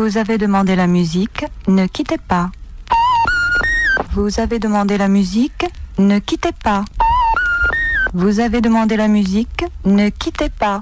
[0.00, 2.52] Vous avez demandé la musique, ne quittez pas.
[4.12, 5.66] Vous avez demandé la musique,
[5.98, 6.84] ne quittez pas.
[8.14, 10.78] Vous avez demandé la musique, ne quittez pas.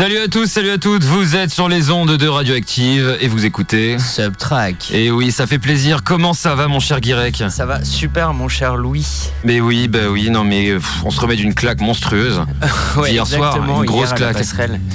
[0.00, 3.44] Salut à tous, salut à toutes, vous êtes sur les ondes de Radioactive et vous
[3.44, 4.92] écoutez Subtrack.
[4.92, 6.02] Et oui, ça fait plaisir.
[6.02, 7.44] Comment ça va mon cher Guirec?
[7.50, 9.06] Ça va super mon cher Louis.
[9.44, 12.40] Mais oui, bah oui, non mais on se remet d'une claque monstrueuse.
[12.96, 14.42] ouais, hier soir, une grosse claque.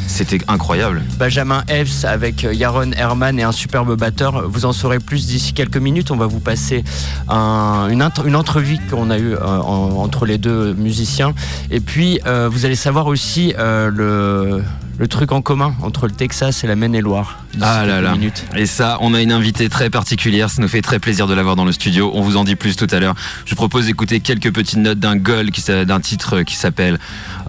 [0.08, 1.04] C'était incroyable.
[1.20, 4.50] Benjamin Epps avec euh, Yaron Herman et un superbe batteur.
[4.50, 6.10] Vous en saurez plus d'ici quelques minutes.
[6.10, 6.84] On va vous passer
[7.30, 11.36] une, une, entrevue qu'on a eue euh, entre les deux musiciens.
[11.70, 14.64] Et puis, euh, vous allez savoir aussi le
[14.98, 17.40] le truc en commun entre le Texas et la Maine-et-Loire.
[17.62, 18.16] Ah là là.
[18.56, 20.50] Et ça, on a une invitée très particulière.
[20.50, 22.12] Ça nous fait très plaisir de l'avoir dans le studio.
[22.14, 23.16] On vous en dit plus tout à l'heure.
[23.46, 25.50] Je propose d'écouter quelques petites notes d'un goal,
[25.86, 27.00] d'un titre qui s'appelle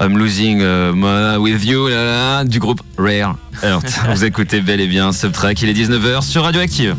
[0.01, 1.89] I'm Losing uh, With You
[2.45, 4.01] du groupe Rare Earth.
[4.15, 5.63] vous écoutez bel et bien Subtrack.
[5.63, 6.97] Il est 19h sur Radioactive.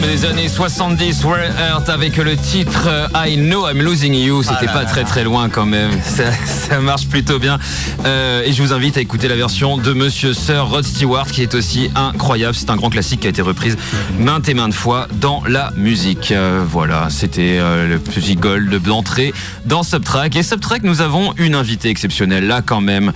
[0.00, 1.38] Des années 70, Rare
[1.70, 4.42] Earth avec le titre euh, I Know I'm Losing You.
[4.42, 5.90] C'était ah pas très très loin quand même.
[6.46, 7.58] Ça, marche plutôt bien.
[8.04, 11.42] Euh, et je vous invite à écouter la version de Monsieur Sir Rod Stewart qui
[11.42, 12.54] est aussi incroyable.
[12.54, 13.76] C'est un grand classique qui a été reprise
[14.18, 16.32] maintes et maintes fois dans la musique.
[16.32, 19.32] Euh, voilà, c'était le petit gold d'entrée
[19.64, 20.36] dans Subtrack.
[20.36, 23.12] Et Subtrack, nous avons une invitée exceptionnelle là quand même.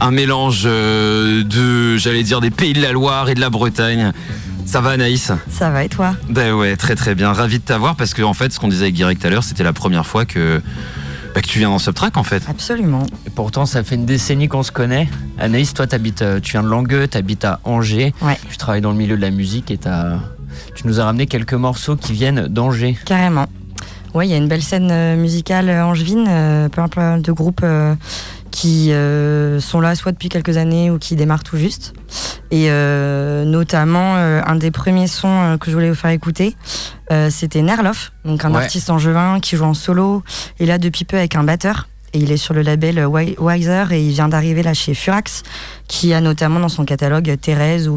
[0.00, 4.12] un mélange de, j'allais dire, des pays de la Loire et de la Bretagne.
[4.66, 7.32] Ça va Anaïs Ça va et toi Ben ouais, très très bien.
[7.32, 9.44] Ravi de t'avoir parce que en fait, ce qu'on disait avec Guirec tout à l'heure,
[9.44, 10.60] c'était la première fois que,
[11.34, 12.42] bah, que tu viens dans Subtrack en fait.
[12.48, 13.06] Absolument.
[13.26, 15.08] Et pourtant, ça fait une décennie qu'on se connaît.
[15.38, 18.12] Anaïs, toi, habites, tu viens de Langueux, tu habites à Angers.
[18.22, 18.38] Ouais.
[18.50, 20.18] Tu travailles dans le milieu de la musique et t'as-
[20.74, 22.98] tu nous as ramené quelques morceaux qui viennent d'Angers.
[23.06, 23.46] Carrément.
[24.14, 27.32] Ouais, il y a une belle scène euh, musicale euh, angevine, euh, plein plein de
[27.32, 27.94] groupes euh,
[28.56, 31.92] qui euh, sont là soit depuis quelques années ou qui démarrent tout juste.
[32.50, 36.56] Et euh, notamment, euh, un des premiers sons euh, que je voulais vous faire écouter,
[37.12, 38.62] euh, c'était Nerloff, donc un Ouais.
[38.62, 40.22] artiste angevin qui joue en solo,
[40.58, 41.86] et là depuis peu avec un batteur.
[42.14, 45.42] Et il est sur le label Wi- Wiser et il vient d'arriver là chez Furax,
[45.86, 47.96] qui a notamment dans son catalogue Thérèse ou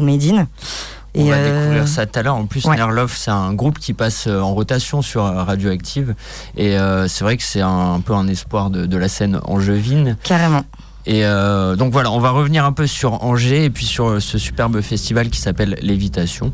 [1.14, 1.28] Medine.
[1.28, 2.36] On va euh, découvrir ça tout à l'heure.
[2.36, 2.76] En plus, ouais.
[2.76, 6.14] Nerlov, c'est un groupe qui passe euh, en rotation sur euh, Radioactive.
[6.56, 9.40] Et euh, c'est vrai que c'est un, un peu un espoir de, de la scène
[9.44, 10.16] angevine.
[10.22, 10.62] Carrément.
[11.06, 14.38] Et euh, donc voilà, on va revenir un peu sur Angers et puis sur ce
[14.38, 16.52] superbe festival qui s'appelle Lévitation.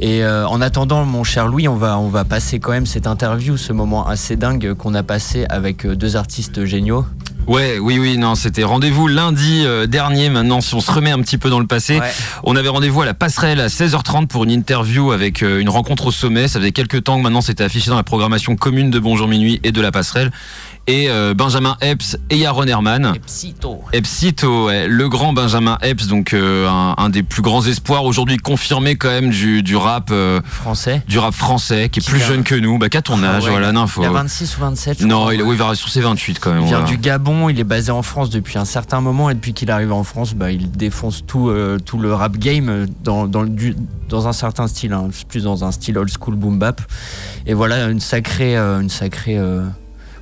[0.00, 3.06] Et euh, en attendant, mon cher Louis, on va, on va passer quand même cette
[3.06, 7.04] interview, ce moment assez dingue qu'on a passé avec euh, deux artistes géniaux.
[7.48, 10.28] Ouais, oui, oui, non, c'était rendez-vous lundi euh, dernier.
[10.28, 12.12] Maintenant, si on se remet un petit peu dans le passé, Ouais.
[12.44, 16.06] on avait rendez-vous à la passerelle à 16h30 pour une interview avec euh, une rencontre
[16.08, 16.46] au sommet.
[16.46, 19.60] Ça faisait quelques temps que maintenant c'était affiché dans la programmation commune de Bonjour Minuit
[19.64, 20.30] et de la passerelle.
[20.90, 23.12] Et euh, Benjamin Epps et Yaron Herman.
[23.14, 23.82] Epsito.
[23.92, 28.38] Epsito, ouais, le grand Benjamin Epps, donc euh, un, un des plus grands espoirs aujourd'hui
[28.38, 31.02] confirmé quand même du, du rap, euh, Français.
[31.06, 33.34] du rap français, qui est Qui plus a- jeune que nous, bah qu'à ton Ah
[33.34, 35.00] âge, ouais, voilà, non, faut- Il a 26 ou 27.
[35.02, 35.34] je Non, crois.
[35.34, 36.62] il, va sur ses 28 quand même.
[36.62, 36.90] Il vient voilà.
[36.90, 39.92] du Gabon, il est basé en France depuis un certain moment et depuis qu'il arrive
[39.92, 41.52] en France, bah, il défonce tout,
[41.84, 43.76] tout le rap game dans, dans, le, du-
[44.08, 46.80] dans un certain style, hein, plus dans un style old school boom bap.
[47.44, 49.38] Et voilà une sacrée, une sacrée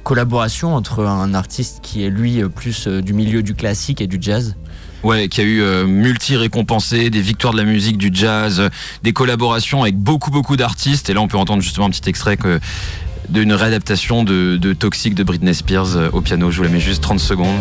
[0.06, 4.19] collaboration entre un artiste qui est lui plus euh, du milieu du classique et du
[4.20, 4.55] jazz?
[5.03, 8.69] Ouais, qui a eu euh, multi-récompensé, des victoires de la musique, du jazz, euh,
[9.03, 11.11] des collaborations avec beaucoup, beaucoup d'artistes.
[11.11, 12.38] Et là, on peut entendre justement un petit extrait
[13.29, 16.52] d'une réadaptation de, Toxic de Britney Spears au piano.
[16.52, 17.59] Je vous la mets juste 30 secondes.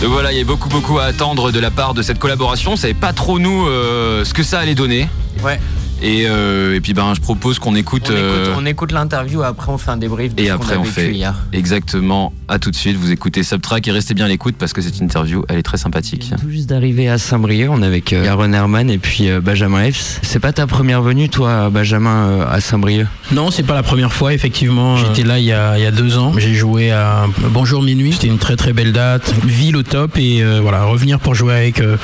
[0.00, 2.72] Donc voilà, il y a beaucoup, beaucoup à attendre de la part de cette collaboration.
[2.72, 5.08] On savait pas trop, nous, euh, ce que ça allait donner.
[5.42, 5.58] Ouais.
[6.02, 8.08] Et, euh, et puis, ben, je propose qu'on écoute.
[8.10, 10.78] On euh, écoute, écoute l'interview, après on fait un débrief de et ce après, a
[10.78, 11.34] on vécu fait hier.
[11.52, 12.32] exactement.
[12.50, 12.96] À tout de suite.
[12.96, 15.76] Vous écoutez Subtrack et restez bien à l'écoute parce que cette interview, elle est très
[15.76, 16.32] sympathique.
[16.40, 19.84] Tout juste d'arriver à Saint-Brieuc, on est avec euh, Yaron Herman et puis euh, Benjamin
[19.84, 20.20] Epps.
[20.22, 23.06] C'est pas ta première venue, toi, Benjamin, euh, à Saint-Brieuc?
[23.32, 24.96] Non, c'est pas la première fois, effectivement.
[24.96, 26.32] J'étais là il y, a, il y a deux ans.
[26.38, 28.12] J'ai joué à Bonjour Minuit.
[28.12, 29.34] C'était une très très belle date.
[29.44, 30.16] Ville au top.
[30.16, 31.96] Et euh, voilà, revenir pour jouer avec, euh,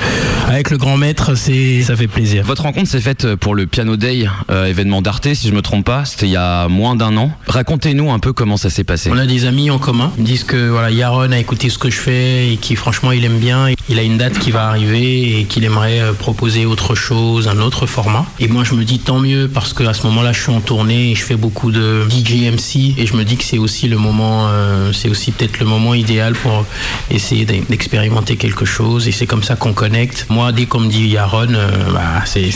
[0.47, 2.43] avec le grand maître, c'est, ça fait plaisir.
[2.43, 5.85] Votre rencontre s'est faite pour le Piano Day, euh, événement d'Arte, si je me trompe
[5.85, 6.05] pas.
[6.05, 7.31] C'était il y a moins d'un an.
[7.47, 9.09] Racontez-nous un peu comment ça s'est passé.
[9.13, 10.11] On a des amis en commun.
[10.17, 13.23] Ils disent que voilà, Yaron a écouté ce que je fais et qui franchement il
[13.23, 13.67] aime bien.
[13.89, 17.59] Il a une date qui va arriver et qu'il aimerait euh, proposer autre chose, un
[17.59, 18.25] autre format.
[18.39, 21.11] Et moi je me dis tant mieux parce qu'à ce moment-là je suis en tournée
[21.11, 23.97] et je fais beaucoup de DJ MC et je me dis que c'est aussi le
[23.97, 26.65] moment, euh, c'est aussi peut-être le moment idéal pour
[27.11, 30.25] essayer d'e- d'expérimenter quelque chose et c'est comme ça qu'on connecte.
[30.29, 31.47] Moi dès qu'on me dit Yaron,
[31.93, 32.49] bah, c'est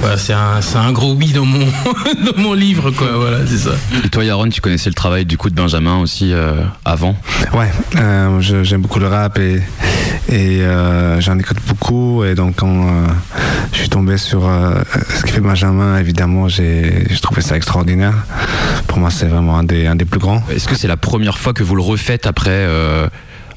[0.00, 1.64] voilà, c'est un, c'est un gros oui dans mon,
[2.26, 3.08] dans mon livre quoi.
[3.16, 3.70] Voilà c'est ça.
[4.04, 7.16] Et toi, Yaron, tu connaissais le travail du coup de Benjamin aussi euh, avant?
[7.54, 9.62] Ouais, euh, je- j'aime beaucoup le rap et,
[10.28, 12.24] et euh, j'en écoute beaucoup.
[12.24, 13.06] Et donc, quand euh,
[13.72, 14.74] je suis tombé sur euh,
[15.16, 18.14] ce qu'il fait Benjamin, évidemment, j'ai j'ai trouvé ça extraordinaire.
[18.88, 20.42] Pour moi, c'est vraiment un des, un des plus grands.
[20.50, 23.06] Est-ce que c'est la première fois que vous le refaites après euh,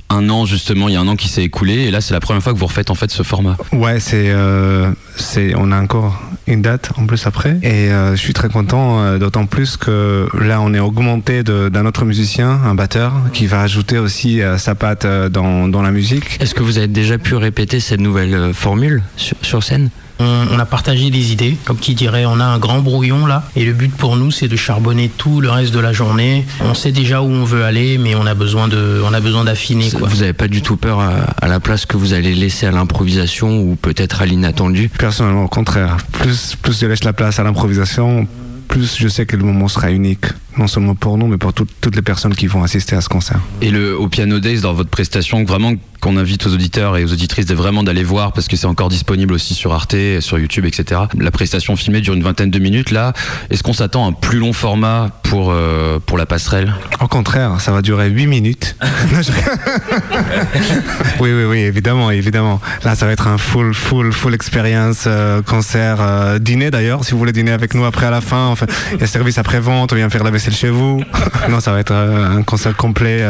[0.09, 2.19] un an justement Il y a un an qui s'est écoulé et là, c'est la
[2.19, 3.57] première fois que vous refaites en fait ce format.
[3.73, 7.57] Ouais, c'est, euh, c'est, on a encore une date en plus après.
[7.61, 11.69] Et euh, je suis très content, euh, d'autant plus que là, on est augmenté de-
[11.69, 15.91] d'un autre musicien, un batteur, qui va ajouter aussi euh, sa patte dans, dans la
[15.91, 16.37] musique.
[16.41, 19.89] Est-ce que vous avez déjà pu répéter cette nouvelle euh, formule sur, sur scène?
[20.19, 23.43] On, on a partagé des idées, comme qui dirait, on a un grand brouillon là,
[23.55, 26.45] et le but pour nous c'est de charbonner tout le reste de la journée.
[26.61, 29.45] On sait déjà où on veut aller, mais on a besoin de, on a besoin
[29.45, 30.07] d'affiner quoi.
[30.09, 31.11] Vous n'avez pas du tout peur à,
[31.41, 34.89] à la place que vous allez laisser à l'improvisation ou peut-être à l'inattendu?
[34.89, 38.27] Personnellement, au contraire, plus, plus je laisse la place à l'improvisation,
[38.67, 40.25] plus je sais que le moment sera unique,
[40.57, 43.09] non seulement pour nous, mais pour tout- toutes les personnes qui vont assister à ce
[43.09, 43.39] concert.
[43.61, 47.13] Et le, au Piano Days, dans votre prestation, vraiment, qu'on invite aux auditeurs et aux
[47.13, 50.65] auditrices de vraiment d'aller voir parce que c'est encore disponible aussi sur Arte, sur YouTube,
[50.65, 51.01] etc.
[51.17, 52.91] La prestation filmée dure une vingtaine de minutes.
[52.91, 53.13] Là,
[53.49, 56.73] est-ce qu'on s'attend à un plus long format pour, euh, pour la passerelle?
[57.01, 58.75] Au contraire, ça va durer 8 minutes.
[61.19, 62.61] oui, oui, oui, évidemment, évidemment.
[62.83, 67.11] Là, ça va être un full, full, full expérience, euh, concert, euh, dîner d'ailleurs, si
[67.11, 68.47] vous voulez dîner avec nous après à la fin.
[68.47, 71.03] Enfin, il y a service après-vente, on vient faire la vaisselle chez vous.
[71.49, 73.25] non, ça va être un concert complet.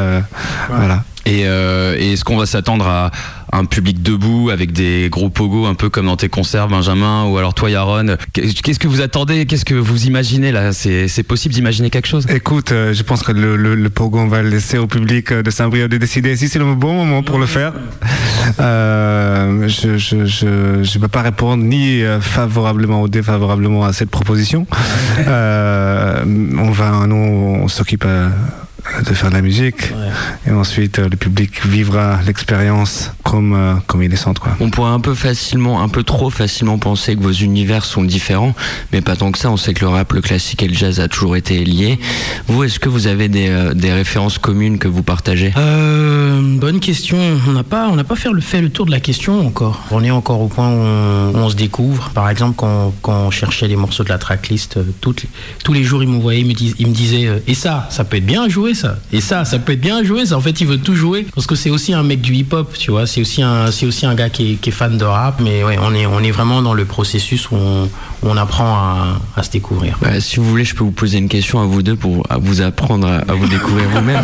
[0.69, 1.03] Voilà.
[1.25, 3.11] Et, euh, est-ce qu'on va s'attendre à
[3.51, 7.38] un public debout avec des gros pogos un peu comme dans tes concerts Benjamin ou
[7.38, 8.15] alors toi Yaron?
[8.33, 9.45] Qu'est-ce que vous attendez?
[9.45, 10.71] Qu'est-ce que vous imaginez là?
[10.73, 12.25] C'est possible d'imaginer quelque chose?
[12.29, 15.51] Écoute, euh, je pense que le, le, pogo on va le laisser au public de
[15.51, 17.73] Saint-Brieuc de décider si c'est le bon moment pour le faire.
[18.59, 24.65] Euh, je je, je, je peux pas répondre ni favorablement ou défavorablement à cette proposition.
[25.17, 28.05] on va, nous, on s'occupe
[29.07, 29.91] de faire de la musique.
[30.48, 34.31] Et ensuite, euh, le public vivra l'expérience comme, euh, comme il sent.
[34.39, 34.55] Quoi.
[34.59, 38.53] On pourrait un peu facilement, un peu trop facilement penser que vos univers sont différents,
[38.91, 39.51] mais pas tant que ça.
[39.51, 42.00] On sait que le rap, le classique et le jazz a toujours été liés.
[42.48, 45.53] Vous, est-ce que vous avez des, euh, des, références communes que vous partagez?
[45.55, 47.17] Bonne question.
[47.48, 49.81] On n'a pas, on n'a pas fait le, fait le tour de la question encore.
[49.91, 50.79] On est encore au point où
[51.36, 52.12] on, se découvre.
[52.13, 55.25] Par exemple, quand, quand, on cherchait les morceaux de la tracklist, toutes,
[55.63, 58.25] tous les jours, il m'envoyait, il me, il me disait, et ça, ça peut être
[58.25, 58.98] bien joué ça.
[59.12, 60.25] Et ça, ça peut être bien joué.
[60.25, 60.38] Ça.
[60.38, 62.91] En fait, il veut tout jouer parce que c'est aussi un mec du hip-hop, tu
[62.91, 63.05] vois.
[63.05, 65.39] C'est aussi un, c'est aussi un gars qui est, fan de rap.
[65.39, 67.57] Mais ouais, on est, on est vraiment dans le processus où
[68.24, 69.98] on, apprend à, se découvrir.
[70.01, 72.62] Bah, si vous voulez, je peux vous poser une question à vous deux pour vous
[72.62, 74.24] apprendre à, vous découvrir vous-même.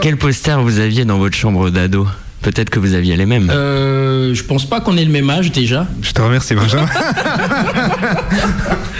[0.00, 2.06] Quel poster vous aviez dans votre chambre d'ado?
[2.42, 3.50] Peut-être que vous aviez les mêmes.
[3.50, 5.86] Euh, je pense pas qu'on ait le même âge déjà.
[6.02, 6.86] Je te remercie, Benjamin.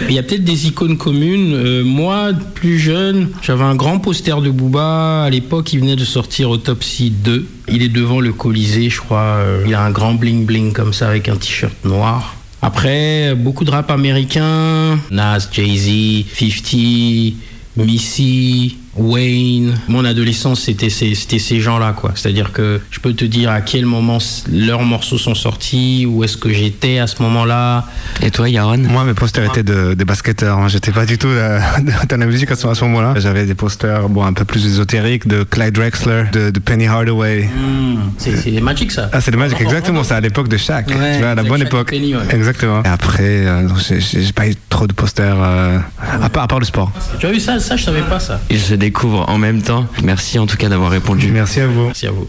[0.07, 1.53] Il y a peut-être des icônes communes.
[1.53, 5.23] Euh, moi, plus jeune, j'avais un grand poster de Booba.
[5.23, 7.45] À l'époque, il venait de sortir Autopsy 2.
[7.69, 9.37] Il est devant le Colisée, je crois.
[9.37, 12.35] Euh, il a un grand bling bling comme ça avec un t-shirt noir.
[12.61, 14.99] Après, beaucoup de rap américain.
[15.11, 17.33] Nas, Jay-Z, 50,
[17.77, 19.75] Missy, Wayne.
[19.87, 22.11] Mon adolescence, c'était ces, ces gens-là, quoi.
[22.15, 24.19] C'est-à-dire que je peux te dire à quel moment
[24.51, 27.85] leurs morceaux sont sortis, où est-ce que j'étais à ce moment-là.
[28.21, 28.77] Et toi, Yaron?
[28.77, 30.59] Moi, mes posters étaient de, des basketteurs.
[30.59, 30.67] Hein.
[30.67, 33.15] J'étais pas du tout dans la musique à ce, ce moment-là.
[33.17, 37.43] J'avais des posters, bon, un peu plus ésotériques de Clyde Drexler, de, Penny Hardaway.
[37.45, 37.97] Hmm.
[38.17, 39.09] c'est Magic, ça.
[39.11, 40.03] Ah, c'est de Magic, exactement.
[40.03, 40.87] C'est à l'époque de Shaq.
[40.87, 41.93] tu vois, à la bonne époque.
[42.29, 42.83] Exactement.
[42.83, 45.79] Et après, euh, j'ai pas eu trop de posters, euh,
[46.21, 46.91] à, part, à part le sport.
[47.19, 48.39] Tu as vu ça Ça, je savais pas ça
[48.83, 49.87] découvre en même temps.
[50.03, 51.31] Merci en tout cas d'avoir répondu.
[51.31, 51.85] Merci à vous.
[51.85, 52.27] Merci à vous.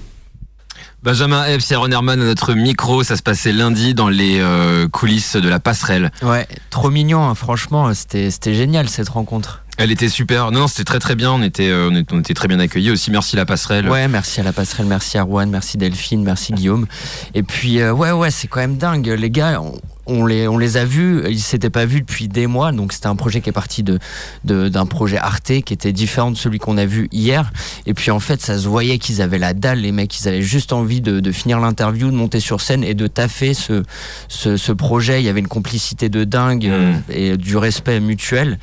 [1.02, 4.88] Benjamin Epps et Ron Herman à notre micro, ça se passait lundi dans les euh,
[4.88, 6.12] coulisses de la passerelle.
[6.22, 7.34] Ouais, trop mignon, hein.
[7.34, 9.62] franchement, c'était génial cette rencontre.
[9.76, 10.52] Elle était super.
[10.52, 11.32] Non, c'était très très bien.
[11.32, 13.10] On était, euh, on était très bien accueillis aussi.
[13.10, 13.88] Merci la passerelle.
[13.88, 16.86] Ouais, merci à la passerelle, merci à Rouen, merci Delphine, merci Guillaume.
[17.34, 19.08] Et puis euh, ouais ouais, c'est quand même dingue.
[19.08, 19.74] Les gars, on
[20.06, 23.16] les, on les a vus, ils s'étaient pas vus depuis des mois, donc c'était un
[23.16, 23.98] projet qui est parti de,
[24.44, 27.52] d'un projet Arte qui était différent de celui qu'on a vu hier.
[27.86, 30.42] Et puis en fait, ça se voyait qu'ils avaient la dalle, les mecs, ils avaient
[30.42, 33.82] juste envie de, de finir l'interview, de monter sur scène et de taffer ce,
[34.28, 35.20] ce, ce projet.
[35.22, 37.12] Il y avait une complicité de dingue mmh.
[37.12, 38.58] et du respect mutuel.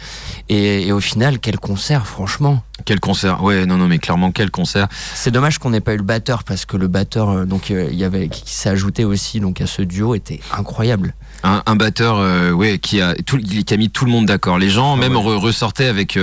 [0.49, 2.63] Et, et au final, quel concert, franchement.
[2.85, 4.87] Quel concert Ouais, non, non, mais clairement, quel concert.
[5.13, 7.87] C'est dommage qu'on n'ait pas eu le batteur parce que le batteur, euh, donc euh,
[7.91, 11.13] il y avait qui s'est ajouté aussi donc à ce duo était incroyable.
[11.43, 14.59] Un, batteur, euh, ouais, qui a tout, qui a mis tout le monde d'accord.
[14.59, 16.19] Les gens même ressortaient avec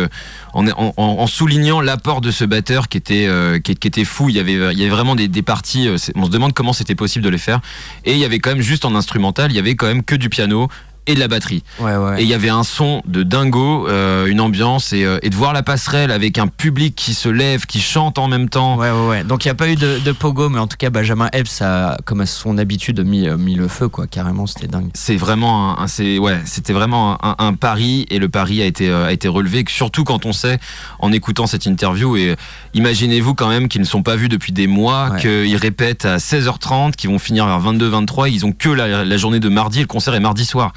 [0.53, 0.65] en,
[0.97, 3.29] en, soulignant l'apport de ce batteur qui était
[3.65, 4.29] qui, était fou.
[4.29, 5.91] Il y avait il y avait vraiment des, des parties.
[6.15, 7.61] on se demande comment c'était possible de les faire.
[8.05, 10.15] Et il y avait quand même juste en instrumental, il y avait quand même que
[10.15, 10.69] du piano,
[11.09, 11.65] et de la batterie.
[12.19, 15.55] Et il y avait un son de dingo, euh, une ambiance euh, et, de voir
[15.55, 18.77] la passerelle avec un public qui se lève, qui chante en même temps.
[18.77, 19.25] Ouais, ouais, ouais.
[19.25, 21.97] Donc il n'y a pas eu de, pogo, mais en tout cas Benjamin Epps a,
[22.05, 24.07] comme à son habitude, mis, euh, mis le feu, quoi.
[24.07, 24.91] Carrément, c'était dingue.
[24.95, 29.11] C'est vraiment, un, c'est ouais, c'était vraiment un, pari et le pari a été a
[29.11, 30.59] été relevé, surtout quand on sait
[30.99, 32.37] en écoutant cette interview et
[32.75, 36.93] imaginez-vous quand même qu'ils ne sont pas vus depuis des mois, qu'ils répètent à 16h30,
[36.93, 40.15] qu'ils vont finir vers 22-23, ils ont que la, la, journée de mardi, le concert
[40.15, 40.73] est mardi soir.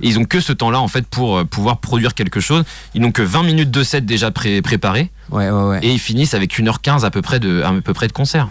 [0.00, 2.64] Ils ont que ce temps-là en fait pour euh, pouvoir produire quelque chose.
[2.94, 5.10] Ils n'ont que 20 minutes de set déjà pré préparés.
[5.30, 5.78] Ouais, ouais, ouais.
[5.82, 8.48] Et ils finissent avec 1h15 à peu près de, à peu près de concert.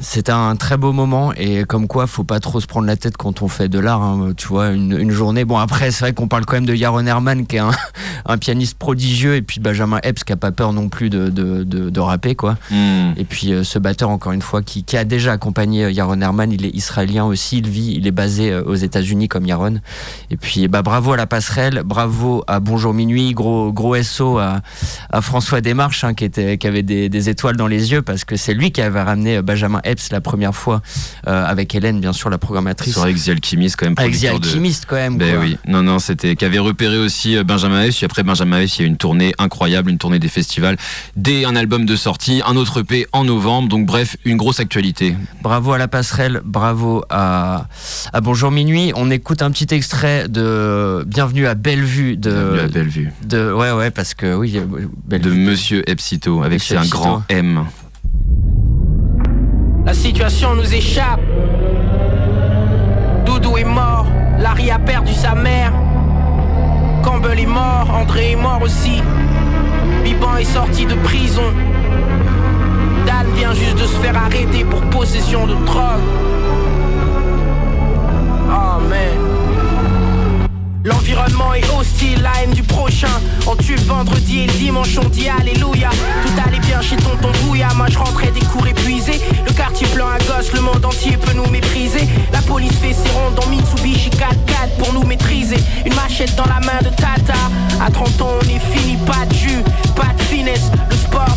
[0.00, 3.16] C'est un très beau moment et comme quoi, faut pas trop se prendre la tête
[3.16, 4.02] quand on fait de l'art.
[4.02, 5.44] Hein, tu vois, une, une, journée.
[5.44, 7.70] Bon, après, c'est vrai qu'on parle quand même de Yaron Herman qui est un,
[8.26, 11.64] un, pianiste prodigieux et puis Benjamin Epps qui a pas peur non plus de, de,
[11.64, 12.56] de, de rapper, quoi.
[12.70, 13.12] Hmm.
[13.16, 16.20] Et puis euh, ce batteur, encore une fois, qui, qui, a déjà accompagné euh, Yaron
[16.20, 19.80] Herman, il est israélien aussi, il vit, il est basé aux États-Unis comme Yaron.
[20.30, 24.60] Et puis, bah, bravo à la passerelle, bravo à Bonjour Minuit, gros, gros SO à,
[25.10, 28.02] à François Desmarches Marche hein, qui, était, qui avait des, des étoiles dans les yeux
[28.02, 30.82] parce que c'est lui qui avait ramené Benjamin Epps la première fois
[31.28, 32.94] euh, avec Hélène, bien sûr, la programmatrice.
[32.94, 33.94] Sur Alchemist, quand même.
[33.94, 35.18] Producteur de- Alchemist, quand même.
[35.18, 35.44] Ben quoi.
[35.44, 37.94] oui, non, non, c'était qu'avait repéré aussi euh, Benjamin F.
[37.96, 40.76] Puis après Benjamin F, il y a eu une tournée incroyable, une tournée des festivals,
[41.14, 43.68] dès un album de sortie, un autre EP en novembre.
[43.68, 45.14] Donc bref, une grosse actualité.
[45.44, 47.68] Bravo à la passerelle, bravo à,
[48.12, 48.90] à Bonjour Minuit.
[48.96, 53.12] On écoute un petit extrait de Bienvenue à Bellevue de, Bienvenue à Bellevue.
[53.24, 55.83] de ouais ouais parce que oui euh, De Bellevue.
[55.86, 57.64] Epsito, avec c'est un grand M.
[59.84, 61.20] La situation nous échappe.
[63.26, 64.06] Doudou est mort,
[64.38, 65.72] Larry a perdu sa mère.
[67.02, 69.02] Campbell est mort, André est mort aussi.
[70.02, 71.52] Biban est sorti de prison.
[73.06, 76.00] Dan vient juste de se faire arrêter pour possession de drogue.
[78.50, 79.23] Oh man.
[80.84, 83.08] L'environnement est hostile, la haine du prochain.
[83.46, 85.88] On tue vendredi et dimanche, on dit Alléluia.
[86.22, 87.68] Tout allait bien chez tonton Bouya.
[87.74, 89.18] Moi je rentrais des cours épuisés.
[89.46, 92.06] Le quartier plein à gosse, le monde entier peut nous mépriser.
[92.34, 95.56] La police fait ses rondes en Mitsubishi 4x4 pour nous maîtriser.
[95.86, 97.32] Une machette dans la main de Tata.
[97.80, 99.64] À 30 ans, on est fini, pas de jus,
[99.96, 100.70] pas de finesse.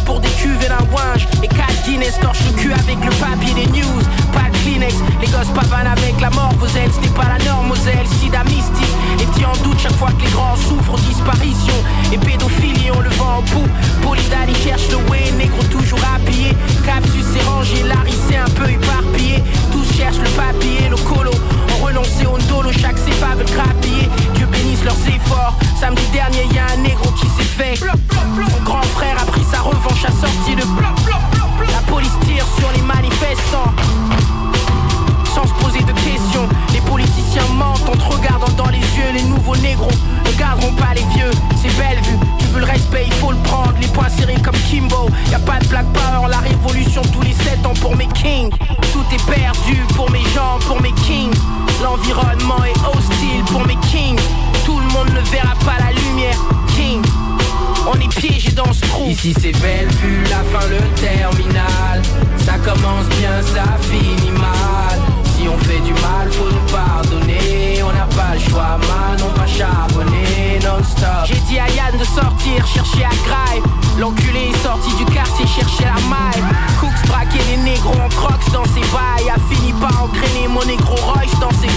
[0.06, 1.28] Pour des cuves et d'un ouinge.
[1.44, 4.02] Et 4 Guinness torche le cul avec le papier des news.
[4.34, 6.54] Pas de Kleenex, les gosses pavanent avec la mort.
[6.60, 8.96] Vos ailes, c'était pas la norme, aux ailes, sida mystique.
[9.20, 11.76] Les petits en doute chaque fois que les grands souffrent, disparition.
[12.12, 13.72] Et pédophilie, on le vend en poupe.
[14.02, 16.56] Polydali cherche le way, négro toujours habillé.
[16.86, 19.44] Capsus est rangé, Larry c'est un peu éparpillé.
[19.72, 21.32] Tous cherchent le papier, le colo.
[21.88, 24.10] On renoncé au dolo, chaque cépa veut grappiller.
[24.36, 25.56] Dieu bénisse leurs efforts.
[25.80, 27.76] Samedi dernier, y a un négro qui s'est fait.
[27.78, 30.64] Son grand frère a pris sa revanche à sortie de.
[31.72, 33.74] La police tire sur les manifestants
[35.34, 36.50] sans se poser de questions.
[36.74, 39.12] Les politiciens mentent en te regardant dans les yeux.
[39.14, 39.92] Les nouveaux négros
[40.26, 41.32] ne garderont pas les vieux.
[41.62, 43.74] C'est belle vue, tu veux le respect, il faut le prendre.
[43.80, 45.10] Les poings serrés comme Kimbo.
[45.32, 48.52] Y a pas de Black Power, la révolution tous les 7 ans pour mes kings.
[48.94, 51.34] Tout est perdu pour mes gens, pour mes kings.
[51.84, 54.20] L'environnement est hostile pour mes kings.
[54.66, 56.38] Tout le monde ne verra pas la lumière,
[56.76, 57.02] king.
[57.90, 59.06] On est piégé dans ce trou.
[59.08, 62.02] Ici c'est belle vue, la fin, le terminal.
[62.40, 65.17] Ça commence bien, ça finit mal.
[65.50, 67.82] On fait du mal, faut nous pardonner.
[67.84, 71.26] On n'a pas le choix, man, on va charbonner non-stop.
[71.26, 73.62] J'ai dit à Yann de sortir, chercher à graille.
[73.98, 76.44] L'enculé est sorti du quartier, chercher la maille.
[76.80, 79.30] Cooks braquait les négros en crocs dans ses bails.
[79.30, 81.74] A fini par engrainer mon négro Royce dans ses.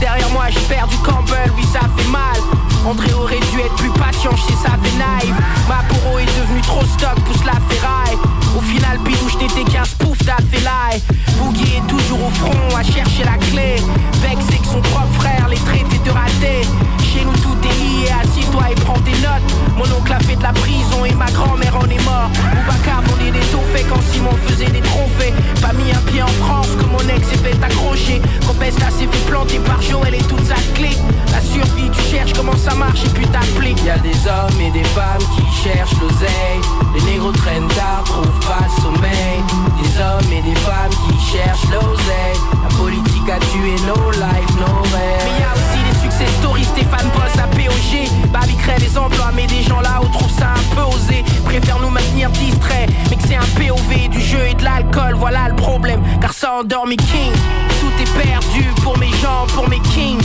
[0.00, 2.40] Derrière moi j'ai perdu Campbell, oui ça fait mal
[2.84, 5.36] André aurait dû être plus patient, je sais ça fait naïve
[5.68, 8.18] Ma poro est devenue trop stock, pousse la ferraille
[8.56, 11.00] Au final Bidouche n'était qu'un spoof d'Alfelai
[11.38, 13.76] Boogie est toujours au front à chercher la clé.
[14.20, 16.66] Vexé que son propre frère les traitait de ratés.
[17.02, 19.48] Chez nous tout est lié, assis-toi et prends des notes.
[19.76, 23.30] Mon oncle a fait de la prison et ma grand-mère en est mort Boubacar vendait
[23.30, 23.40] des
[23.72, 25.32] fait quand Simon faisait des trophées.
[25.60, 28.20] Pas mis un pied en France que mon ex s'est fait accrocher.
[28.46, 30.90] Quand Besta s'est fait planter par Joël et toute sa clé.
[31.32, 34.84] La survie tu cherches comment ça marche et puis t'appeler Y'a des hommes et des
[34.84, 36.60] femmes qui cherchent l'oseille.
[36.94, 39.38] Les négros traînent tard, trouvent pas le sommeil.
[39.80, 42.38] Des hommes et des femmes qui cherchent l'oseille.
[42.62, 45.24] La politique a tué nos lives, nos rêves.
[45.24, 49.46] Mais y'a aussi des succès stories, Stéphane bosse à POG Babi crée des emplois mais
[49.46, 51.24] des gens là-haut trouvent ça un peu osé.
[51.44, 55.48] Préfèrent nous maintenir distraits Mais que c'est un POV du jeu et de l'alcool Voilà
[55.48, 56.02] le problème.
[56.20, 57.34] Car ça endort mes kings
[57.80, 60.20] Tout est perdu pour mes gens, pour mes kings.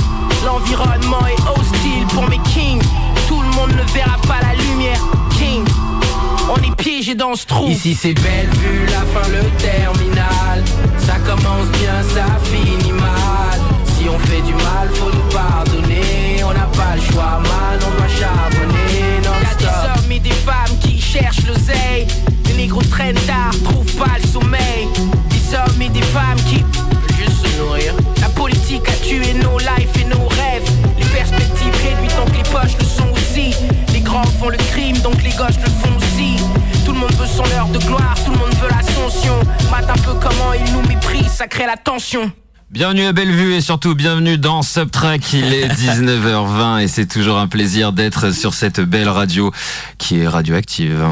[0.45, 2.81] L'environnement est hostile pour mes kings.
[3.27, 5.01] Tout le monde ne verra pas la lumière
[5.37, 5.63] King.
[6.49, 7.67] On est piégé dans ce trou.
[7.67, 10.63] Ici c'est belle vue, la fin, le terminal.
[10.99, 13.46] Ça commence bien, ça finit mal
[13.97, 16.43] Si on fait du mal, faut nous pardonner.
[16.43, 19.61] On n'a pas le choix, man, on doit charbonner non-stop.
[19.61, 22.05] Y'a des hommes et des femmes qui cherchent l'oseille.
[22.45, 24.87] Les négros traînent tard, trouvent pas le sommeil.
[25.29, 27.95] Des hommes et des femmes qui veulent juste se nourrir.
[28.21, 30.69] La politique a tué nos lives et nos rêves.
[30.99, 33.55] Les perspectives réduites donc les poches le sont aussi.
[33.93, 36.37] Les grands font le crime donc les gosses le font aussi.
[36.85, 39.39] Tout le monde veut son heure de gloire, tout le monde veut l'ascension.
[39.71, 42.31] Mate un peu comment ils nous méprisent, ça crée la tension
[42.77, 45.33] Bienvenue à Bellevue et surtout bienvenue dans Subtrack.
[45.33, 49.51] Il est 19h20 et c'est toujours un plaisir d'être sur cette belle radio
[49.97, 51.03] qui est radioactive.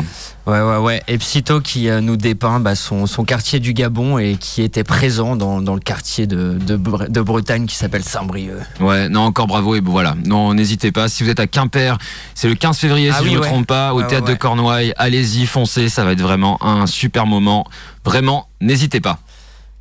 [0.46, 1.02] Ouais, ouais, ouais.
[1.08, 4.84] Et Psyto qui euh, nous dépeint bah, son, son quartier du Gabon et qui était
[4.84, 8.60] présent dans, dans le quartier de, de, Bre- de Bretagne qui s'appelle Saint-Brieuc.
[8.80, 10.16] Ouais, non, encore bravo et voilà.
[10.24, 11.10] Non, n'hésitez pas.
[11.10, 11.98] Si vous êtes à Quimper,
[12.36, 14.28] c'est le 15 février, Ah si oui, je ne me trompe pas, au Ouais, théâtre
[14.28, 14.94] ouais, de Cornouailles.
[14.98, 17.66] Allez-y, foncez, ça va être vraiment un super moment.
[18.04, 19.18] Vraiment, n'hésitez pas.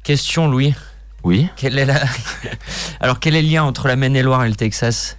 [0.03, 0.73] Question, Louis.
[1.25, 1.49] Oui.
[1.63, 2.01] Est la...
[3.01, 5.17] Alors, quel est le lien entre la Maine-et-Loire et le Texas?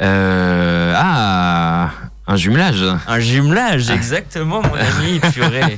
[0.00, 1.90] Euh, ah,
[2.26, 2.84] Un jumelage.
[3.06, 5.18] Un jumelage, exactement, mon ami.
[5.32, 5.76] Purée.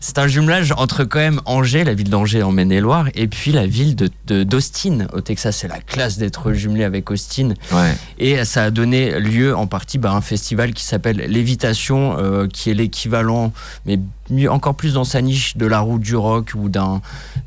[0.00, 3.66] C'est un jumelage entre quand même Angers, la ville d'Angers en Maine-et-Loire, et puis la
[3.66, 5.58] ville de, de- d'Austin au Texas.
[5.58, 7.50] C'est la classe d'être jumelé avec Austin.
[7.72, 7.94] Ouais.
[8.18, 12.48] Et ça a donné lieu en partie bah, à un festival qui s'appelle Lévitation, euh,
[12.48, 13.52] qui est l'équivalent,
[13.86, 13.98] mais
[14.30, 17.00] mieux, encore plus dans sa niche de la route du rock ou d'un,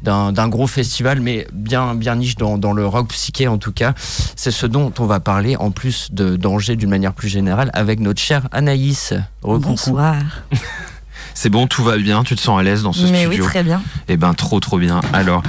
[0.04, 3.94] d'un, gros festival, mais bien, bien niche dans, dans le rock psyché en tout cas.
[4.36, 8.00] C'est ce dont on va parler en plus de d'Angers d'une manière plus générale avec
[8.00, 9.14] notre chère Anaïs.
[9.42, 10.16] Bonsoir.
[11.34, 13.46] C'est bon, tout va bien, tu te sens à l'aise dans ce Mais oui, studio.
[13.46, 13.82] très bien.
[14.08, 15.02] Eh ben, trop, trop bien.
[15.14, 15.44] Alors.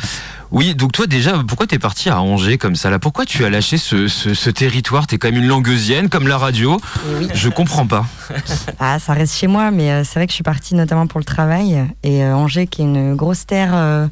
[0.50, 3.00] Oui, donc toi déjà, pourquoi t'es parti à Angers comme ça là?
[3.00, 5.08] Pourquoi tu as lâché ce, ce, ce territoire?
[5.08, 6.80] T'es quand même une langueusienne comme la radio.
[7.18, 7.26] oui.
[7.34, 8.06] Je comprends pas.
[8.78, 11.18] Ah, ça reste chez moi, mais euh, c'est vrai que je suis partie notamment pour
[11.18, 11.84] le travail.
[12.04, 14.06] Et euh, Angers, qui est une grosse terre euh,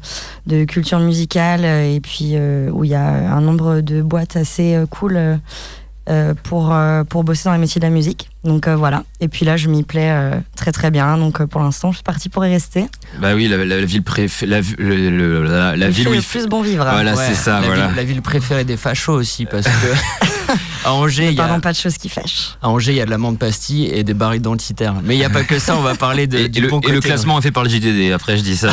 [0.47, 2.35] de culture musicale, et puis
[2.71, 5.39] où il y a un nombre de boîtes assez cool
[6.09, 8.29] euh, pour, euh, pour bosser dans les métiers de la musique.
[8.43, 9.03] Donc euh, voilà.
[9.21, 11.17] Et puis là, je m'y plais euh, très très bien.
[11.17, 12.85] Donc euh, pour l'instant, je suis partie pour y rester.
[13.19, 16.11] Bah oui, la, la- la ville préfé, la, le- le- la, la Il ville où
[16.11, 16.39] le il fait.
[16.39, 16.83] plus bon vivre.
[16.83, 17.87] Voilà, Ouais, c'est ça, la voilà.
[17.87, 20.53] Ville, la ville préférée des fachos aussi, parce que
[20.85, 22.55] à Angers, il y a, pas de choses qui fâchent.
[22.61, 24.95] à Angers, il y a de la menthe pastille et des barres identitaires.
[25.03, 26.67] Mais il n'y a pas que ça, on va parler de, Et, du et le,
[26.69, 27.07] bon et le côté.
[27.09, 28.11] classement est fait par le JDD.
[28.13, 28.71] Après, je dis ça.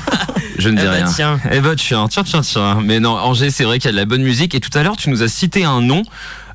[0.58, 1.04] je ne Eh dis bah, rien.
[1.06, 1.40] tiens.
[1.50, 2.80] Eh bah tiens, tiens, tiens, tiens.
[2.84, 4.54] Mais non, Angers, c'est vrai qu'il y a de la bonne musique.
[4.54, 6.02] Et tout à l'heure, tu nous as cité un nom.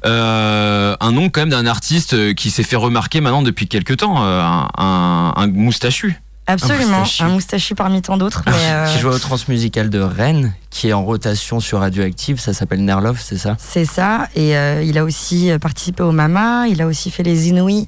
[0.06, 3.98] Euh, un nom quand même d'un artiste euh, qui s'est fait remarquer maintenant depuis quelques
[3.98, 6.20] temps, euh, un, moustachu.
[6.48, 7.00] Absolument.
[7.00, 7.24] moustachu.
[7.24, 8.44] Un moustachu parmi tant d'autres.
[8.46, 12.54] mais, euh, Qui joue au Transmusical de Rennes, qui est en rotation sur Radioactive, ça
[12.54, 13.56] s'appelle Nerlov, c'est ça?
[13.60, 17.24] C'est ça, et euh, il a aussi euh, participé au Mama, il a aussi fait
[17.24, 17.88] les Inouïs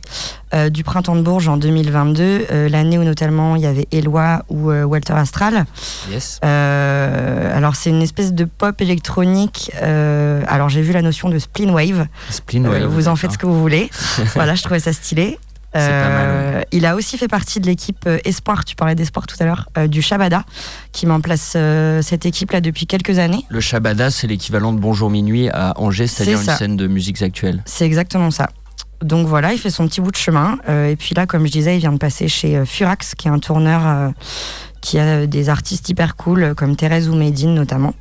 [0.54, 4.44] euh, du Printemps de Bourges en 2022, euh, l'année où notamment il y avait Eloi
[4.50, 5.66] ou Walter Astral.
[6.12, 6.40] Yes.
[6.44, 12.06] Alors c'est une espèce de pop électronique, alors j'ai vu la notion de spleen wave,
[12.30, 13.90] Spleen, ouais, vous en faites ce que vous voulez.
[14.36, 15.40] voilà, je trouvais ça stylé.
[15.74, 19.36] Mal, Euh, Il a aussi fait partie de l'équipe euh, Espoir, tu parlais d'Espoir tout
[19.40, 20.44] à l'heure, euh, du Shabada,
[20.92, 23.46] qui met en place euh, cette équipe-là depuis quelques années.
[23.50, 27.22] Le Shabada, c'est l'équivalent de Bonjour Minuit à Angers, c'est-à-dire C'est une scène de musiques
[27.22, 27.62] actuelles.
[27.66, 28.50] C'est exactement ça.
[29.02, 30.58] Donc voilà, il fait son petit bout de chemin.
[30.70, 33.40] Et puis là, comme je disais, il vient de passer chez Furax, qui est un
[33.40, 34.14] tourneur
[34.80, 37.94] qui a des artistes hyper cool, comme Thérèse ou Medine notamment.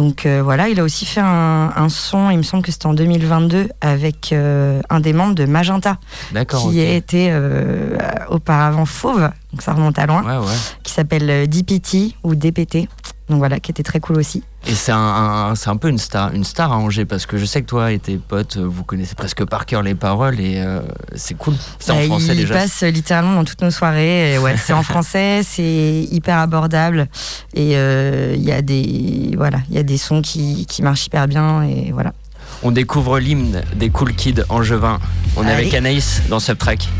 [0.00, 2.86] Donc euh, voilà, il a aussi fait un, un son, il me semble que c'était
[2.86, 5.98] en 2022, avec euh, un des membres de Magenta,
[6.32, 6.70] D'accord.
[6.70, 7.98] qui était euh,
[8.30, 10.54] auparavant Fauve, donc ça remonte à loin, Ouais, ouais.
[10.84, 12.88] qui s'appelle DPT ou DPT.
[13.28, 14.42] Donc voilà, qui était très cool aussi.
[14.66, 17.38] Et c'est un, un- c'est un peu une star, une star à Angers, parce que
[17.38, 20.38] je sais que toi et tes potes, euh, vous connaissez presque par cœur les paroles
[20.38, 20.80] et euh,
[21.14, 21.54] c'est cool.
[21.78, 22.54] C'est en Bah, français il déjà.
[22.54, 24.38] passe littéralement dans toutes nos soirées.
[24.38, 27.08] Ouais, c'est en français, c'est hyper abordable
[27.54, 31.06] et euh, il y a des voilà, il y a des sons qui, qui marchent
[31.06, 32.12] hyper bien et voilà.
[32.62, 34.98] On découvre l'hymne des Cool Kids angevins.
[35.36, 36.80] On est avec Anaïs dans Subtrack.
[36.80, 36.90] Léger,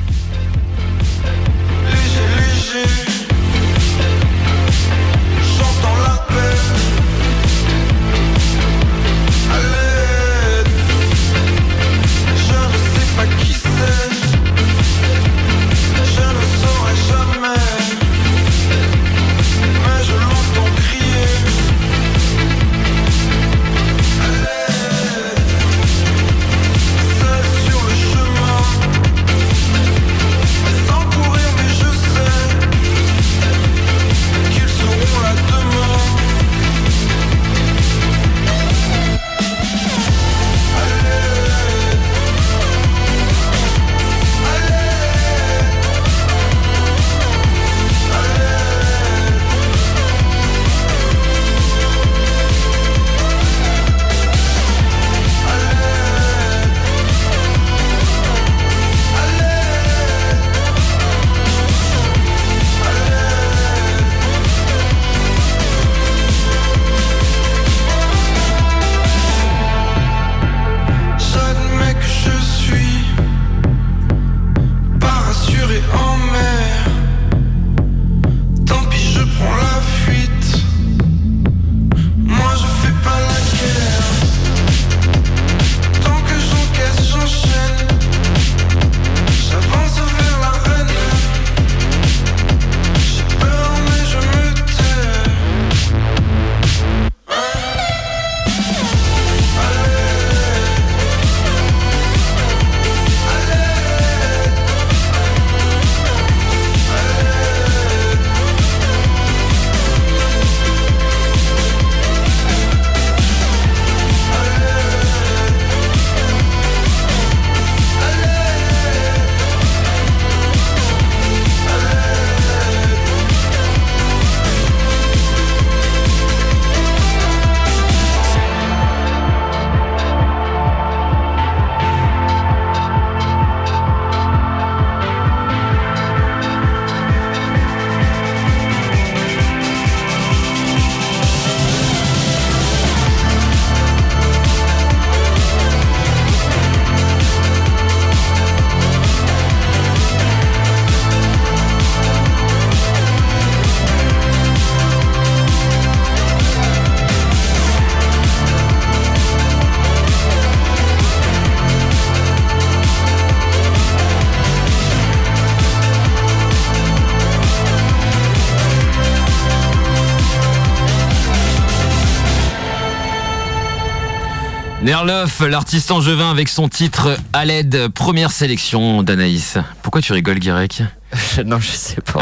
[175.04, 179.56] Nerloff, l'artiste angevin avec son titre à l'aide, première sélection d'Anaïs.
[179.82, 180.82] Pourquoi tu rigoles, Guirec
[181.46, 182.20] non, je sais pas.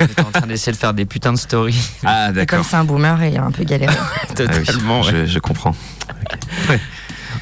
[0.00, 1.78] J'étais en train d'essayer de faire des putains de stories.
[2.04, 2.58] Ah, d'accord.
[2.58, 3.94] Comme c'est un boomer, il a un peu galéré.
[3.96, 5.02] Ah oui, Totalement.
[5.02, 5.10] ouais.
[5.12, 5.74] je, je comprends.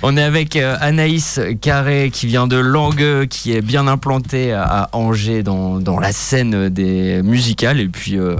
[0.03, 4.91] On est avec euh, Anaïs Carré qui vient de Langueux, qui est bien implantée à,
[4.93, 7.81] Angers dans, dans la scène des musicales.
[7.81, 8.37] Et puis, euh,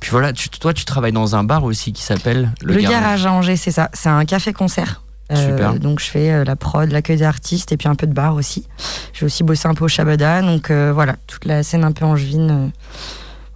[0.00, 3.26] puis voilà, tu- toi tu travailles dans un bar aussi qui s'appelle Le, garage.
[3.26, 3.90] à Angers, c'est ça.
[3.92, 5.02] C'est un café-concert.
[5.32, 5.74] Euh, Super.
[5.74, 8.66] donc je fais euh, la prod, l'accueil d'artistes et puis un peu de bar aussi.
[9.12, 10.42] J'ai aussi bossé un peu au Shabada.
[10.42, 12.70] Donc euh, voilà, toute la scène un peu angevine.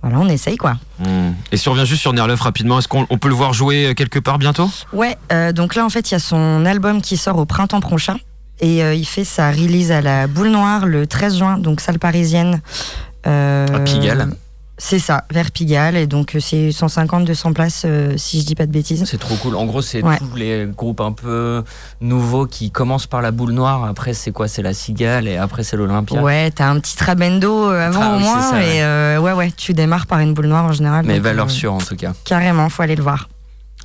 [0.03, 0.77] voilà, on essaye quoi.
[0.99, 1.33] Hmm.
[1.53, 3.95] Et si on revient juste sur Nerloff rapidement, est-ce qu'on on peut le voir jouer
[3.97, 4.71] quelque part bientôt?
[4.93, 7.81] Ouais, euh, donc là en fait il y a son album qui sort au printemps
[7.81, 8.17] prochain
[8.61, 11.99] et euh, il fait sa release à la Boule Noire le 13 juin, donc salle
[11.99, 12.61] parisienne.
[13.27, 14.29] Euh, À Pigalle.
[14.79, 18.67] C'est ça, vers Pigalle et donc euh, c'est 150-200 places euh, si je dis pas
[18.67, 19.05] de bêtises.
[19.07, 19.57] C'est trop cool.
[19.57, 20.19] En gros, c'est Ouais.
[20.19, 21.65] tous les groupes un peu
[22.03, 23.85] nouveaux qui commencent par la boule noire.
[23.85, 24.49] Après, c'est quoi?
[24.49, 26.23] C'est la cigale et après, c'est l'Olympia.
[26.23, 28.77] Ouais, t'as un petit trabendo euh, avant Ah au oui, moins ça, ouais.
[28.77, 31.07] et euh, ouais ouais, tu démarres par une boule noire en général.
[31.07, 32.13] Mais valeur euh, sûre en tout cas.
[32.27, 33.31] Carrément, faut aller le voir.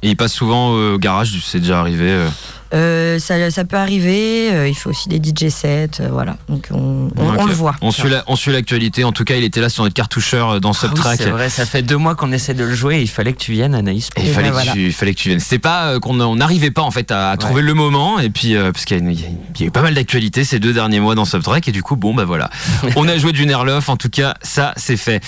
[0.04, 2.26] Et il passe souvent au garage, c'est déjà arrivé.
[2.74, 3.20] Euh.
[3.20, 6.38] Ça, ça peut arriver, euh, il fait aussi des DJ sets, euh, voilà.
[6.50, 7.76] Donc on, on- le voit.
[7.82, 9.04] On suit la- on suit l'actualité.
[9.04, 11.18] En tout cas, il était là sur notre cartoucheur euh, dans Ah oui, Subtrack.
[11.18, 13.40] c'est vrai, ça fait deux mois qu'on essaie de le jouer et il fallait que
[13.40, 14.08] tu viennes, Anaïs.
[14.16, 14.72] Et pour- il fallait, ben que voilà.
[14.74, 15.40] tu, il fallait que tu viennes.
[15.40, 18.30] C'était pas euh, qu'on on n'arrivait pas en fait à, à trouver le moment et
[18.30, 21.16] puis euh, parce qu'il y, a y eu pas mal d'actualités ces deux derniers mois
[21.16, 22.50] dans Subtrack et du coup bon bah voilà.
[22.96, 25.22] on a joué du Nerloff en tout cas ça c'est fait.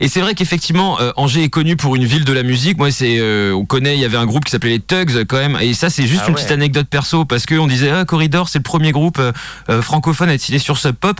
[0.00, 2.78] Et c'est vrai qu'effectivement euh, Angers est connu pour une ville de la musique.
[2.78, 5.38] Moi c'est euh, on connaît il y avait un groupe qui s'appelait les Tugs quand
[5.38, 6.40] même et ça c'est juste Ah une ouais.
[6.40, 9.32] petite anecdote perso parce que on disait ah, Corridor c'est le premier groupe euh,
[9.70, 11.16] euh, francophone à être signé sur Sub Pop.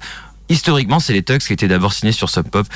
[0.51, 2.67] Historiquement, c'est les Tugs qui étaient d'abord signés sur Sub Pop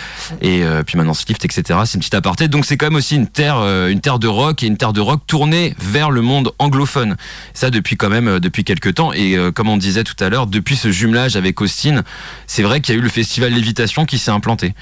[0.40, 1.80] et euh, puis maintenant Slift, etc.
[1.84, 2.46] C'est une petite aparté.
[2.46, 4.92] Donc c'est quand même aussi une terre, euh, une terre de rock et une terre
[4.92, 7.16] de rock tournée vers le monde anglophone.
[7.52, 9.12] Ça depuis quand même euh, depuis quelques temps.
[9.12, 12.04] Et comme on disait tout à l'heure, depuis ce jumelage avec Austin,
[12.46, 14.74] c'est vrai qu'il y a eu le festival Lévitation qui s'est implanté.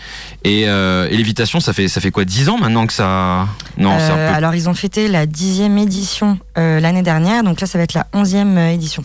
[0.45, 4.09] Et, et Lévitation, ça fait ça fait quoi, 10 ans maintenant que ça Non, un
[4.09, 4.35] peu.
[4.35, 8.07] Alors, ils ont fêté la dixième édition l'année dernière, donc là, ça va être la
[8.13, 9.05] onzième édition.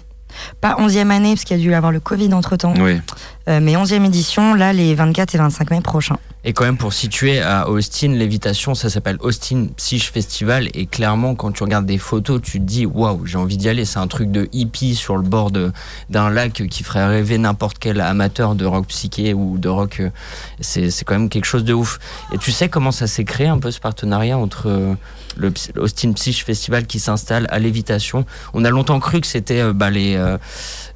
[0.61, 2.99] Pas onzième année, parce qu'il y a dû avoir le Covid entre temps, Oui.
[3.47, 6.17] Mais onzième édition, là, les 24 et 25 mai prochains.
[6.43, 10.69] Et quand même pour situer à Austin, l'évitation, ça s'appelle Austin Psych Festival.
[10.73, 13.83] Et clairement, quand tu regardes des photos, tu te dis waouh, j'ai envie d'y aller.
[13.83, 17.99] C'est un truc de hippie sur le bord d'un lac qui ferait rêver n'importe quel
[17.99, 19.99] amateur de rock psyché ou de rock.
[19.99, 20.09] euh,
[20.61, 21.99] C'est quand même quelque chose de ouf.
[22.33, 24.93] Et tu sais comment ça s'est créé un peu ce partenariat entre euh,
[25.35, 29.73] le Austin Psych Festival qui s'installe à l'évitation On a longtemps cru que c'était euh,
[29.73, 30.15] bah, les.
[30.15, 30.37] euh,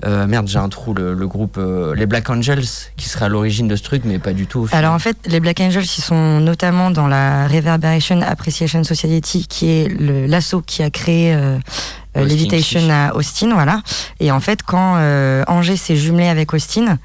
[0.05, 2.65] euh, merde, j'ai un trou, le, groupe euh, les Black Angels
[2.97, 4.61] qui serait à l'origine de ce truc, mais pas du tout.
[4.61, 4.67] au.
[4.71, 9.69] Alors en fait, les Black Angels, ils sont notamment dans la Reverberation Appreciation Society, qui
[9.69, 11.57] est l'asso qui a créé euh,
[12.17, 12.91] euh, Austin Levitation Psych.
[12.91, 13.81] à Austin, voilà.
[14.19, 16.97] Et en fait, quand euh, Angers s'est jumelé avec Austin,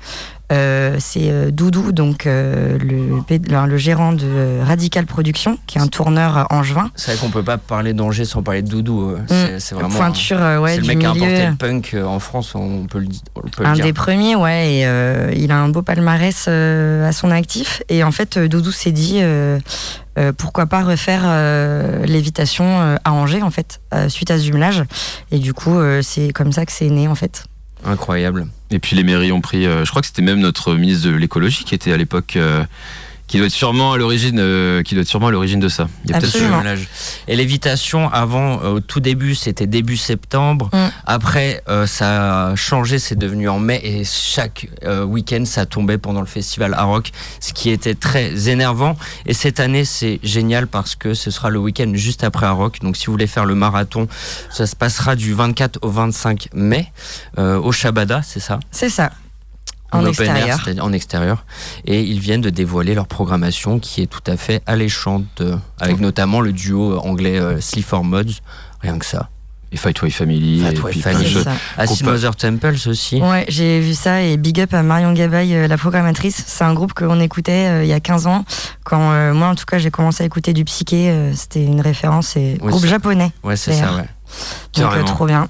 [0.52, 5.78] euh, c'est euh, Doudou, donc euh, le, P- le, le gérant de Radical Production, qui
[5.78, 6.90] est un tourneur angevin.
[6.94, 9.16] C'est vrai qu'on peut pas parler d'Angers sans parler de Doudou.
[9.30, 9.88] euh, C'est vraiment.
[9.88, 13.06] Pointure, ouais, c'est le mec qui a importé le punk en France, on peut le,
[13.06, 13.84] di- on peut le Un dire.
[13.84, 17.82] des premiers, ouais, et euh, il a un beau palmarès à son actif.
[17.88, 19.58] Et en fait, Doudou s'est dit euh,
[20.38, 24.84] pourquoi pas refaire euh, l'évitation euh, à Angers, en fait, suite à ce jumelage.
[25.32, 27.44] Et du coup, c'est comme ça que c'est né, en fait.
[27.86, 28.48] Incroyable.
[28.70, 31.14] Et puis les mairies ont pris, euh, je crois que c'était même notre ministre de
[31.14, 32.64] l'écologie qui était à l'époque, euh,
[33.26, 35.88] qui doit être sûrement à l'origine, euh, qui doit être sûrement à l'origine de ça.
[36.04, 36.62] Il y a peut-être Absolument.
[37.28, 40.70] Et l'évitation, avant, euh, au tout début, c'était début septembre.
[40.72, 40.86] Mm.
[41.06, 43.80] Après, euh, ça a changé, c'est devenu en mai.
[43.82, 47.10] Et chaque euh, week-end, ça tombait pendant le festival à Rock,
[47.40, 48.96] ce qui était très énervant.
[49.26, 52.80] Et cette année, c'est génial parce que ce sera le week-end juste après à Rock.
[52.80, 54.06] Donc, si vous voulez faire le marathon,
[54.50, 56.92] ça se passera du 24 au 25 mai
[57.38, 58.58] euh, au Shabada, c'est ça?
[58.70, 59.10] C'est ça.
[59.96, 60.60] En open air, extérieur.
[60.64, 61.44] c'est-à-dire en extérieur.
[61.84, 66.00] Et ils viennent de dévoiler leur programmation qui est tout à fait alléchante, euh, avec
[66.00, 68.40] notamment le duo anglais euh, Sleaford Mods,
[68.82, 69.28] rien que ça.
[69.72, 70.60] Et Fight Way Family.
[70.62, 71.34] Fight Way Family.
[71.76, 73.20] Groupe- Mother Temples aussi.
[73.20, 76.44] Ouais, j'ai vu ça et big up à Marion Gabaye, euh, la programmatrice.
[76.46, 78.44] C'est un groupe qu'on écoutait euh, il y a 15 ans.
[78.84, 81.80] Quand euh, moi, en tout cas, j'ai commencé à écouter du psyché, euh, c'était une
[81.80, 83.32] référence et Oui, groupe japonais.
[83.42, 84.08] Ouais, c'est ça, ouais.
[84.74, 85.48] Donc euh, trop bien.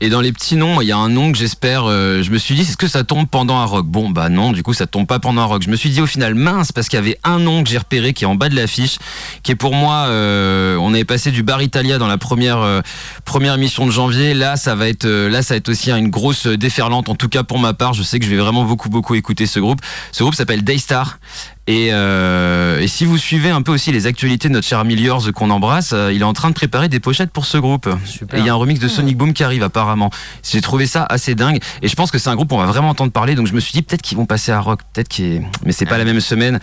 [0.00, 1.84] Et dans les petits noms, il y a un nom que j'espère.
[1.86, 3.86] euh, je me suis dit, est-ce que ça tombe pendant un rock?
[3.86, 5.62] Bon, bah non, du coup, ça tombe pas pendant un rock.
[5.62, 7.78] Je me suis dit au final, mince, parce qu'il y avait un nom que j'ai
[7.78, 8.98] repéré qui est en bas de l'affiche,
[9.42, 10.06] qui est pour moi.
[10.08, 12.80] euh, on avait passé du bar Italia dans la première euh,
[13.24, 14.34] première émission de janvier.
[14.34, 17.08] Là, ça va être euh, là, ça va être aussi une grosse déferlante.
[17.08, 19.46] En tout cas, pour ma part, je sais que je vais vraiment beaucoup beaucoup écouter
[19.46, 19.80] ce groupe.
[20.12, 21.18] Ce groupe s'appelle Daystar.
[21.66, 24.96] Et, euh, et si vous suivez un peu aussi les actualités de notre cher ami
[24.96, 27.88] Liors qu'on embrasse, euh, il est en train de préparer des pochettes pour ce groupe.
[28.04, 28.38] Super.
[28.38, 30.10] Et il y a un remix de Sonic Boom qui arrive apparemment.
[30.42, 31.58] J'ai trouvé ça assez dingue.
[31.80, 33.34] Et je pense que c'est un groupe qu'on va vraiment entendre parler.
[33.34, 35.86] Donc je me suis dit peut-être qu'ils vont passer à rock, peut-être qu'ils, mais c'est
[35.86, 36.60] pas la même semaine.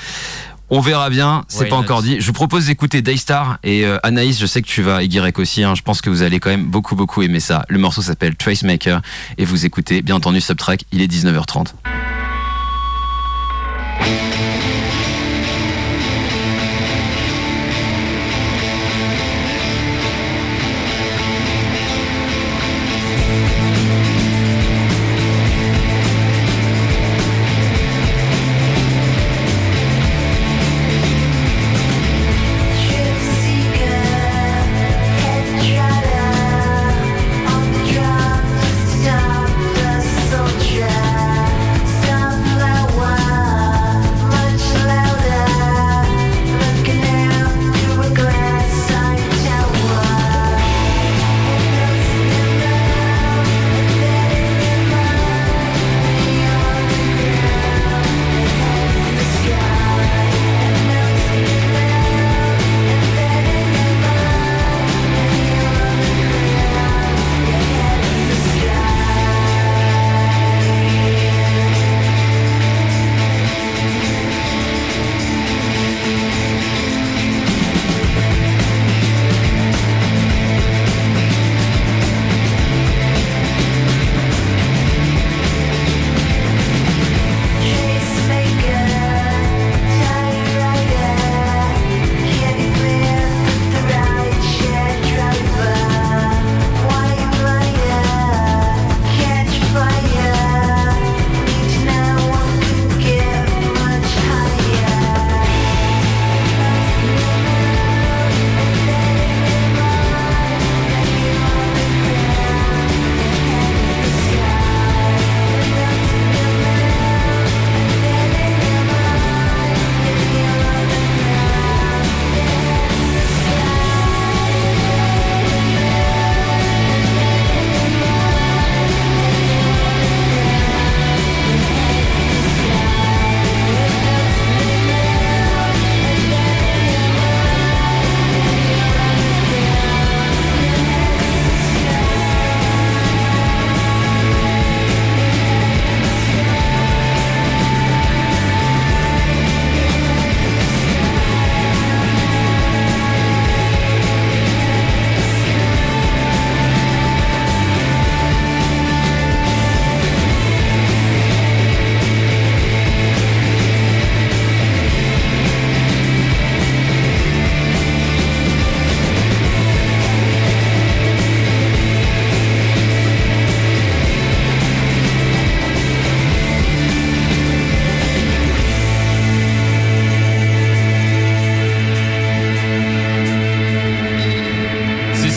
[0.74, 2.22] On verra bien, c'est Why pas encore dit.
[2.22, 5.38] Je vous propose d'écouter Daystar et euh, Anaïs, je sais que tu vas, et Guirec
[5.38, 7.66] aussi, hein, je pense que vous allez quand même beaucoup beaucoup aimer ça.
[7.68, 9.02] Le morceau s'appelle Tracemaker
[9.38, 11.74] et vous écoutez bien entendu Subtrack, il est 19h30.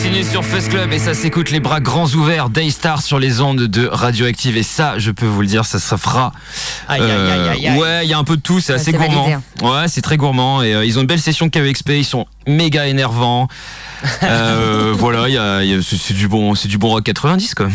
[0.05, 3.63] Signé sur Fuzz Club et ça s'écoute les bras grands ouverts, Daystar sur les ondes
[3.63, 6.31] de Radioactive et ça, je peux vous le dire, ça se fera.
[6.87, 7.79] Aïe, aïe, aïe, aïe, aïe.
[7.79, 9.23] Ouais, il y a un peu de tout, c'est assez gourmand.
[9.23, 12.25] validé, Ouais, c'est très gourmand et euh, ils ont une belle session KEXP, ils sont
[12.47, 13.47] méga énervants.
[14.23, 17.55] Euh, voilà, il y a, y a- c'est du bon, c'est du bon rock 90
[17.55, 17.69] quoi.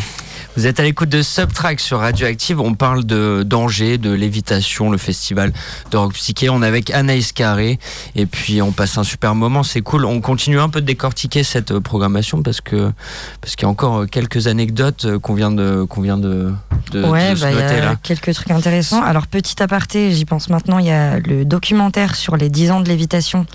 [0.61, 2.61] Vous êtes à l'écoute de Subtrack sur Radioactive.
[2.61, 5.55] On parle de danger, de lévitation, le festival
[5.91, 6.51] de rock psyché.
[6.51, 7.79] On est avec Anaïs Carré
[8.15, 9.63] et puis on passe un super moment.
[9.63, 10.05] C'est cool.
[10.05, 12.93] On continue un peu de décortiquer cette euh, programmation parce que
[13.41, 16.53] parce qu'il y a encore euh, quelques anecdotes euh, qu'on vient de qu'on vient de
[16.91, 17.97] de, ouais, de bah, il y a là.
[18.03, 19.03] quelques trucs intéressants.
[19.03, 22.81] Alors, petit aparté, j'y pense maintenant, il y a le documentaire sur les 10 ans
[22.81, 23.47] de lévitation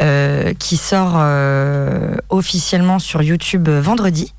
[0.00, 4.32] euh, qui sort euh, officiellement sur YouTube vendredi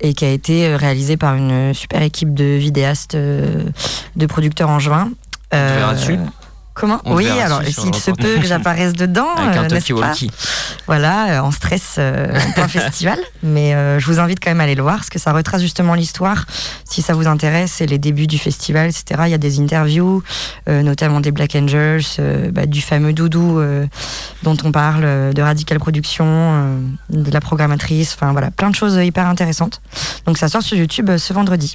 [0.00, 3.64] et qui a été euh, réalisé par une super équipe de vidéastes, euh,
[4.16, 5.10] de producteurs en juin.
[5.54, 5.94] Euh,
[6.78, 10.12] Comment On Oui, alors s'il se peut que j'apparaisse dedans, Avec un euh, n'est-ce pas
[10.86, 13.18] voilà, euh, en stress euh, pour un festival.
[13.42, 15.60] Mais euh, je vous invite quand même à aller le voir, parce que ça retrace
[15.60, 16.46] justement l'histoire,
[16.84, 19.22] si ça vous intéresse, et les débuts du festival, etc.
[19.26, 20.22] Il y a des interviews,
[20.68, 23.86] euh, notamment des Black Angels, euh, bah, du fameux Doudou euh,
[24.44, 26.78] dont on parle, euh, de Radical Production, euh,
[27.10, 29.80] de la programmatrice, enfin voilà, plein de choses hyper intéressantes.
[30.26, 31.74] Donc ça sort sur YouTube euh, ce vendredi.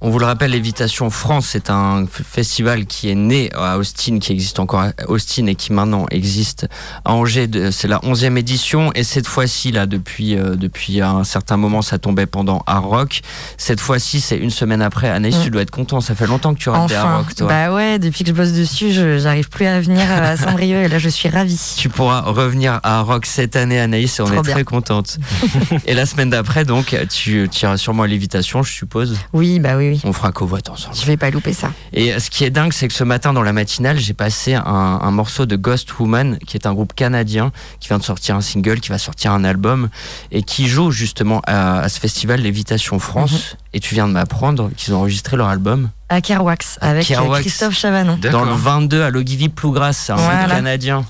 [0.00, 4.30] On vous le rappelle, Lévitation France, c'est un festival qui est né à Austin, qui
[4.30, 6.68] existe encore à Austin et qui maintenant existe
[7.04, 7.48] à Angers.
[7.72, 11.98] C'est la 11e édition et cette fois-ci, là, depuis, euh, depuis un certain moment, ça
[11.98, 13.20] tombait pendant Hard Rock.
[13.56, 15.08] Cette fois-ci, c'est une semaine après.
[15.08, 15.42] Anaïs, Mm.
[15.42, 16.00] tu dois être content.
[16.00, 17.48] Ça fait longtemps que tu rates Hard Rock, toi.
[17.48, 20.88] bah ouais, depuis que je bosse dessus, je- j'arrive plus à venir à Saint-Brieuc et
[20.88, 21.60] là je suis ravie.
[21.76, 24.52] Tu pourras revenir à Rock cette année, Anaïs, et on Trop est bien.
[24.52, 25.18] très contente.
[25.86, 29.16] et la semaine d'après, donc, tu, tu iras sûrement à Lévitation, je suppose.
[29.32, 30.00] Oui, bah oui, oui.
[30.04, 30.94] On fera covoite ensemble.
[30.96, 31.72] Je vais pas louper ça.
[31.92, 34.62] Et ce qui est dingue, c'est que ce matin, dans la matinale, j'ai passé un,
[34.64, 38.40] un morceau de Ghost Woman, qui est un groupe canadien, qui vient de sortir un
[38.40, 39.88] single, qui va sortir un album,
[40.30, 43.32] et qui joue justement à, à ce festival Lévitation France.
[43.32, 43.58] Mhm.
[43.74, 47.42] Et tu viens de m'apprendre qu'ils ont enregistré leur album À Kerwax, avec Kerouac.
[47.42, 48.18] Christophe Chavanon.
[48.32, 51.04] dans le 22 à Logivi Plougras, c'est un groupe canadien.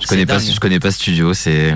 [0.00, 1.74] Je connais pas, je connais pas Studio, c'est.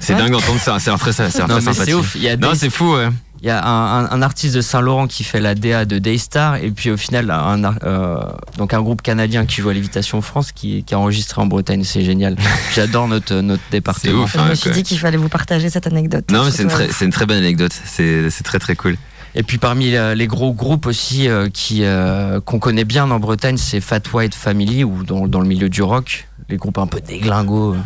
[0.00, 0.18] C'est Ouais.
[0.20, 2.14] dingue d'entendre ça, c'est un très, très c'est ouf.
[2.16, 3.08] Il y a Non, des- c'est fou, ouais.
[3.42, 6.56] Il y a un, un- un artiste de Saint-Laurent qui fait la DA de Daystar
[6.56, 8.16] et puis au final un, euh,
[8.56, 11.84] donc un groupe canadien qui joue à Lévitation France qui, qui a enregistré en Bretagne,
[11.84, 12.36] c'est génial.
[12.74, 14.22] J'adore notre, notre département.
[14.22, 14.72] ouf, Je me suis quoi.
[14.72, 16.24] dit qu'il fallait vous partager cette anecdote.
[16.30, 17.72] Non, mais c'est une, très, c'est une très bonne anecdote.
[17.84, 18.96] C'est très très cool.
[19.34, 23.18] Et puis parmi euh, les gros groupes aussi euh, qui euh, qu'on connaît bien en
[23.18, 26.86] Bretagne, c'est Fat White Family ou dans, dans le milieu du rock, les groupes un
[26.86, 27.76] peu déglingos.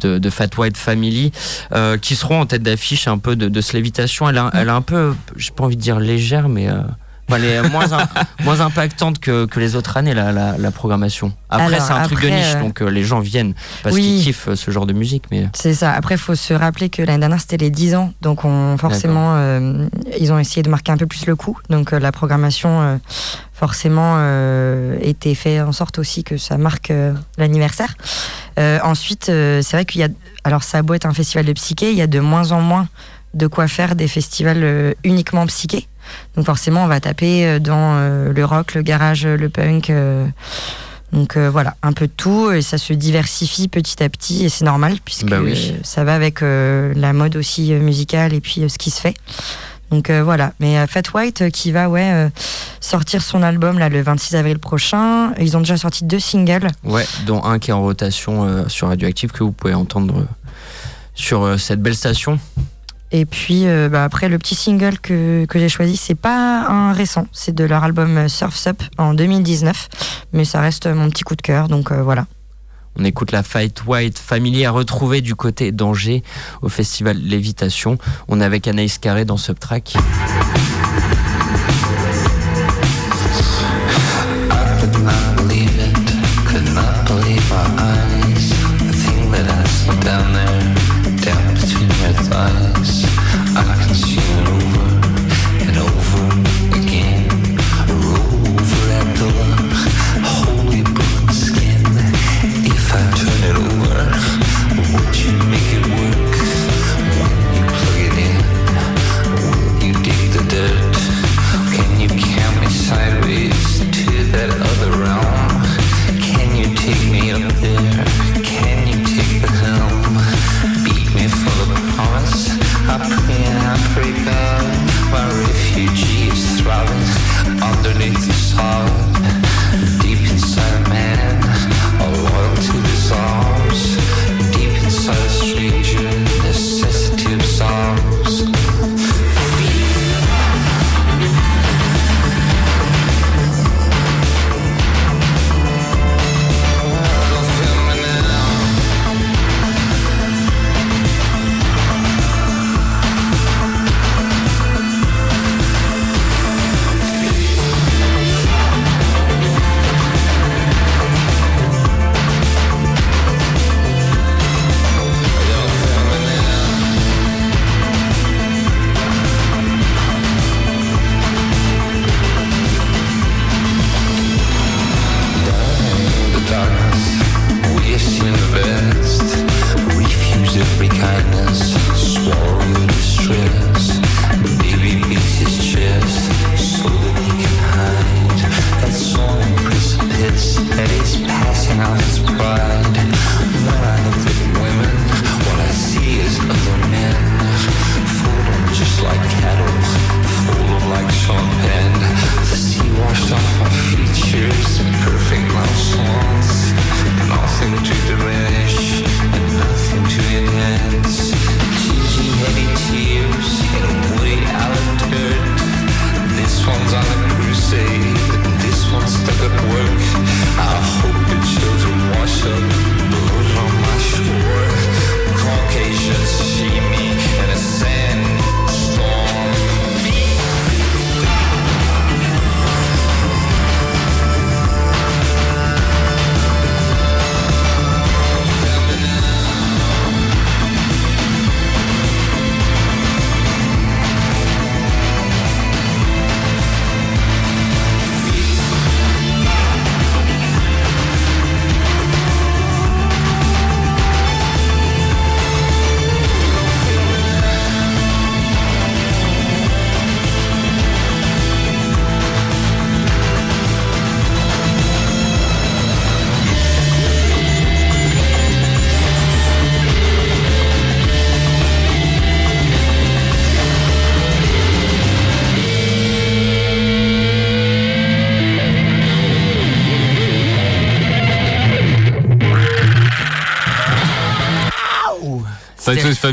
[0.00, 1.32] De, de Fat White Family,
[1.72, 4.28] euh, qui seront en tête d'affiche un peu de, de ce lévitation.
[4.28, 6.80] Elle, a- elle est un peu, j'ai pas envie de dire légère, mais euh,
[7.28, 8.06] enfin, elle est moins, im-
[8.44, 11.32] moins impactante que, que les autres années, la, la, la programmation.
[11.50, 14.02] Après, c'est un truc de niche, euh, donc euh, les gens viennent parce Oui.
[14.02, 15.24] qu'ils kiffent euh, ce genre de musique.
[15.30, 15.92] Mais C'est ça.
[15.92, 18.12] Après, il faut se rappeler que l'année dernière, c'était les 10 ans.
[18.20, 19.86] Donc, on, forcément, euh,
[20.18, 21.58] ils ont essayé de marquer un peu plus le coup.
[21.70, 22.96] Donc, euh, la programmation, euh,
[23.52, 27.94] forcément, euh, était fait en sorte aussi que ça marque euh, l'anniversaire.
[28.58, 30.08] Euh, ensuite, euh, c'est vrai qu'il y a.
[30.44, 32.60] Alors, ça a beau être un festival de psyché, il y a de moins en
[32.60, 32.88] moins
[33.34, 35.86] de quoi faire des festivals euh, uniquement psyché.
[36.36, 39.90] Donc, forcément, on va taper euh, dans euh, le rock, le garage, le punk.
[39.90, 40.26] euh,
[41.12, 44.48] donc euh, voilà, un peu de tout et ça se diversifie petit à petit et
[44.48, 45.70] c'est normal puisque Bah oui.
[45.72, 48.90] euh, ça va avec euh, la mode aussi euh, musicale et puis euh, ce qui
[48.90, 49.14] se fait.
[49.92, 52.28] Donc euh, voilà, mais euh, Fat White euh, qui va ouais euh,
[52.80, 55.32] sortir son album là le 26 avril prochain.
[55.38, 56.66] Ils ont déjà sorti deux singles.
[56.82, 60.24] ouais, dont un qui est en rotation euh, sur Radioactive que vous pouvez entendre euh,
[61.14, 62.40] sur euh, cette belle station.
[63.12, 67.26] Et puis euh, bah, après le petit single que, j'ai choisi, c'est pas un récent,
[67.32, 69.88] c'est de leur album Surf's Up en 2019,
[70.32, 71.68] mais ça reste mon petit coup de cœur.
[71.68, 72.26] Donc euh, voilà.
[72.98, 76.22] On écoute la Fight White Family à retrouver du côté d'Angers
[76.62, 77.98] au festival Lévitation.
[78.28, 79.92] On est avec Anaïs Carré dans Subtrack.
[79.92, 80.65] Could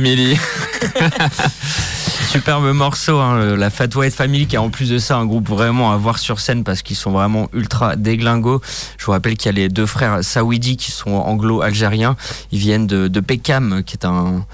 [0.04, 0.38] Family.
[2.30, 5.48] Superbe morceau, hein, la Fat White Family, qui est en plus de ça un groupe
[5.48, 8.60] vraiment à voir sur scène parce qu'ils sont vraiment ultra déglingos.
[8.98, 12.16] Je vous rappelle qu'il y a les deux frères Sawidi qui sont anglo-algériens.
[12.52, 14.46] Ils viennent de, de Peckham, qui est un,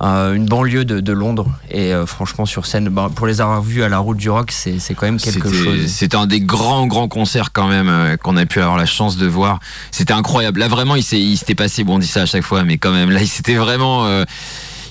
[0.00, 1.46] un- une banlieue de, de Londres.
[1.70, 4.50] Et euh, franchement, sur scène, bah, pour les avoir vus à la route du rock,
[4.50, 5.86] c'est quand même quelque chose.
[5.88, 9.16] C'était un des grands, grands concerts quand même euh, qu'on a pu avoir la chance
[9.18, 9.60] de voir.
[9.92, 10.58] C'était incroyable.
[10.60, 13.10] Là, vraiment, il s'était passé, bon, on dit ça à chaque fois, mais quand même,
[13.10, 14.06] là, il s'était vraiment.
[14.06, 14.24] euh,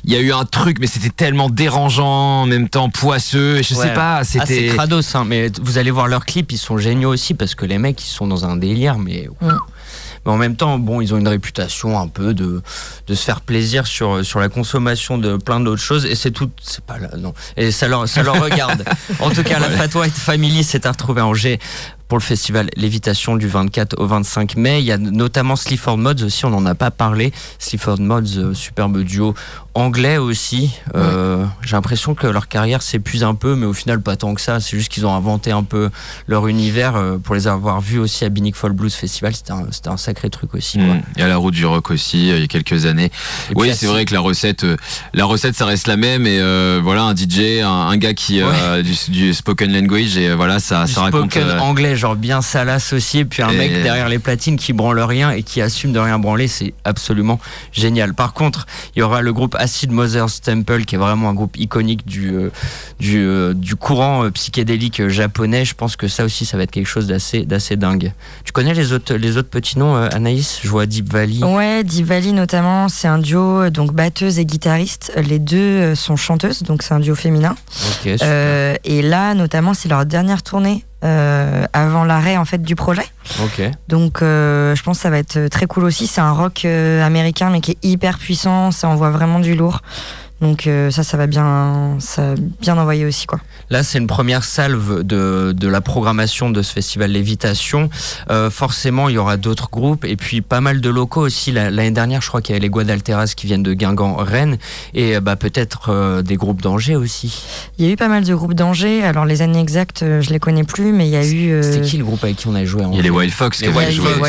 [0.03, 3.57] il y a eu un truc, mais c'était tellement dérangeant, en même temps poisseux.
[3.61, 4.67] Je sais pas, Ah, c'est c'était.
[4.75, 7.77] Kratos, hein, mais vous allez voir leurs clips, ils sont géniaux aussi parce que les
[7.77, 9.27] mecs, ils sont dans un délire, mais.
[10.25, 12.61] Mais en même temps, bon, ils ont une réputation un peu de,
[13.07, 16.49] de se faire plaisir sur, sur la consommation de plein d'autres choses et c'est tout,
[16.61, 17.33] c'est pas là, non.
[17.55, 18.83] Et ça leur, ça leur regarde.
[19.21, 21.57] En tout cas, la Fat White Family s'est à retrouver à Angers
[22.09, 24.79] pour le festival Lévitation du 24 au 25 mai.
[24.81, 27.31] Il y a notamment Sleaford Mods aussi, on n'en a pas parlé.
[27.59, 29.35] Sleaford Mods, euh, superbe duo
[29.75, 30.71] anglais aussi.
[30.95, 34.41] Euh, J'ai l'impression que leur carrière s'épuise un peu, mais au final pas tant que
[34.41, 34.59] ça.
[34.59, 35.89] C'est juste qu'ils ont inventé un peu
[36.27, 36.95] leur univers.
[36.95, 39.51] euh, pour les avoir vus aussi à Binic Fall Blues Festival, c'était
[39.89, 40.79] un, sacré truc aussi.
[40.79, 40.95] Quoi.
[40.95, 41.01] Mm.
[41.15, 43.11] Il y a la route du rock aussi, il y a quelques années.
[43.51, 44.75] Et oui, c'est vrai que la recette, euh,
[45.13, 46.25] la recette, ça reste la même.
[46.25, 46.39] Et
[46.81, 50.85] voilà, un DJ, un, un gars qui euh, du, du spoken language, et voilà, ça,
[50.85, 51.31] Du ça raconte.
[51.31, 54.73] spoken anglais, genre bien salace aussi, et puis un Et- mec derrière les platines qui
[54.73, 57.39] branle rien et qui assume de rien branler, c'est absolument
[57.71, 58.13] génial.
[58.15, 61.55] Par contre, il y aura le groupe Acid Mother's Temple, qui est vraiment un groupe
[61.57, 62.49] iconique du, euh,
[62.99, 65.65] du, euh, du courant euh, psychédélique japonais.
[65.65, 68.13] Je pense que ça aussi, ça va être quelque chose d'assez, d'assez dingue.
[68.45, 70.59] Tu connais les autres, les autres petits noms, euh, Anaïs?
[70.63, 71.43] Je vois Deep Valley.
[71.43, 75.11] Ouais, Divali notamment, c'est un duo donc batteuse et guitariste.
[75.17, 77.55] Les deux sont chanteuses, donc c'est un duo féminin.
[78.21, 83.05] Euh, et là, notamment, c'est leur dernière tournée euh, avant l'arrêt en fait du projet.
[83.41, 83.71] ok.
[83.87, 86.07] Donc, euh, je pense que ça va être très cool aussi.
[86.07, 88.71] C'est un rock euh, américain, mais qui est hyper puissant.
[88.71, 89.81] Ça envoie vraiment du lourd.
[90.41, 93.39] Donc euh, ça, ça va bien, ça bien envoyer aussi quoi.
[93.69, 97.89] Là, c'est une première salve de, de la programmation de ce festival Lévitation.
[98.31, 101.51] Euh, forcément, il y aura d'autres groupes et puis pas mal de locaux aussi.
[101.51, 104.57] La- L'année dernière, je crois qu'il y avait les Guadalteras qui viennent de Guingamp, Rennes
[104.93, 107.43] et euh, bah, peut-être euh, des groupes d'Angers aussi.
[107.77, 109.03] Il y a eu pas mal de groupes d'Angers.
[109.03, 111.51] Alors les années exactes, je les connais plus, mais il y a eu.
[111.51, 113.09] euh, C'était qui le groupe avec qui on a joué à Il y a les
[113.09, 114.27] Wild Fox qui Les avaient il y a eu joué, un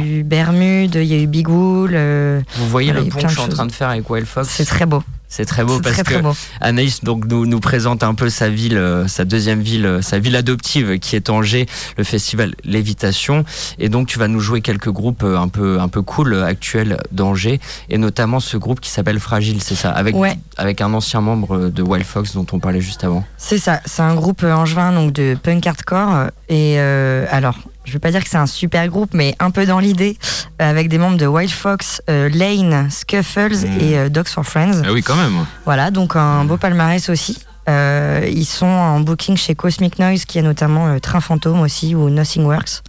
[0.00, 1.92] Il y a eu Bermude, il y a eu Big Wool.
[1.94, 4.48] euh, Vous voyez le pont que je suis en train de faire avec Wild Fox
[4.50, 5.02] c'est très beau.
[5.28, 6.34] C'est très beau parce très, que très beau.
[6.60, 10.18] Anaïs donc nous, nous présente un peu sa ville, euh, sa deuxième ville, euh, sa
[10.18, 11.66] ville adoptive qui est Angers,
[11.96, 13.44] le festival Lévitation.
[13.78, 16.98] Et donc tu vas nous jouer quelques groupes euh, un peu un peu cool actuels
[17.12, 20.36] d'Angers et notamment ce groupe qui s'appelle Fragile, c'est ça, avec Ouais.
[20.58, 23.24] avec un ancien membre de Wild Fox dont on parlait juste avant.
[23.38, 27.98] C'est ça, c'est un groupe angevin donc de punk hardcore et euh, alors je veux
[27.98, 30.16] pas dire que c'est un super groupe mais un peu dans l'idée
[30.60, 33.80] euh, avec des membres de Wild Fox, euh, Lane, Scuffles Mm.
[33.80, 34.82] et euh, Dogs for Friends.
[34.84, 35.34] Ah oui, quand même.
[35.64, 37.38] Voilà donc un beau palmarès aussi.
[37.68, 42.10] Euh, ils sont en booking chez Cosmic Noise qui a notamment Train Fantôme aussi ou
[42.10, 42.82] Nothing Works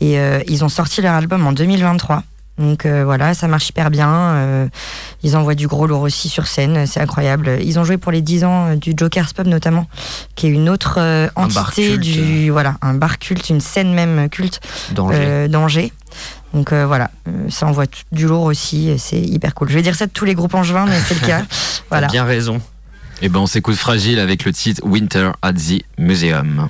[0.00, 0.16] et
[0.46, 2.22] ils ont sorti leur album en 2023.
[2.58, 4.08] Donc euh, voilà, ça marche hyper bien.
[4.10, 4.68] euh,
[5.22, 7.58] ils envoient du gros lourd aussi sur scène, c'est incroyable.
[7.62, 9.86] Ils ont joué pour les 10 ans euh, du Joker's Pub notamment,
[10.34, 14.60] qui est une autre euh, entité du voilà, un bar culte, une scène même culte
[15.48, 15.92] D'Angers.
[16.54, 17.10] Donc voilà,
[17.50, 19.68] ça envoie du lourd aussi, c'est hyper cool.
[19.68, 21.42] Je vais dire ça de tous les groupes angevins, mais c'est le cas.
[21.90, 22.06] Voilà.
[22.08, 22.60] bien raison.
[23.22, 26.68] Et ben on s'écoute Fragile avec le titre Winter at the Museum.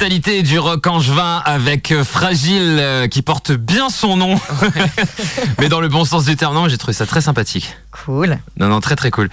[0.00, 4.40] Du rock angevin avec euh, Fragile euh, qui porte bien son nom.
[5.58, 7.76] Mais dans le bon sens du terme, non, j'ai trouvé ça très sympathique.
[7.90, 8.38] Cool.
[8.58, 9.28] Non, non, très très cool.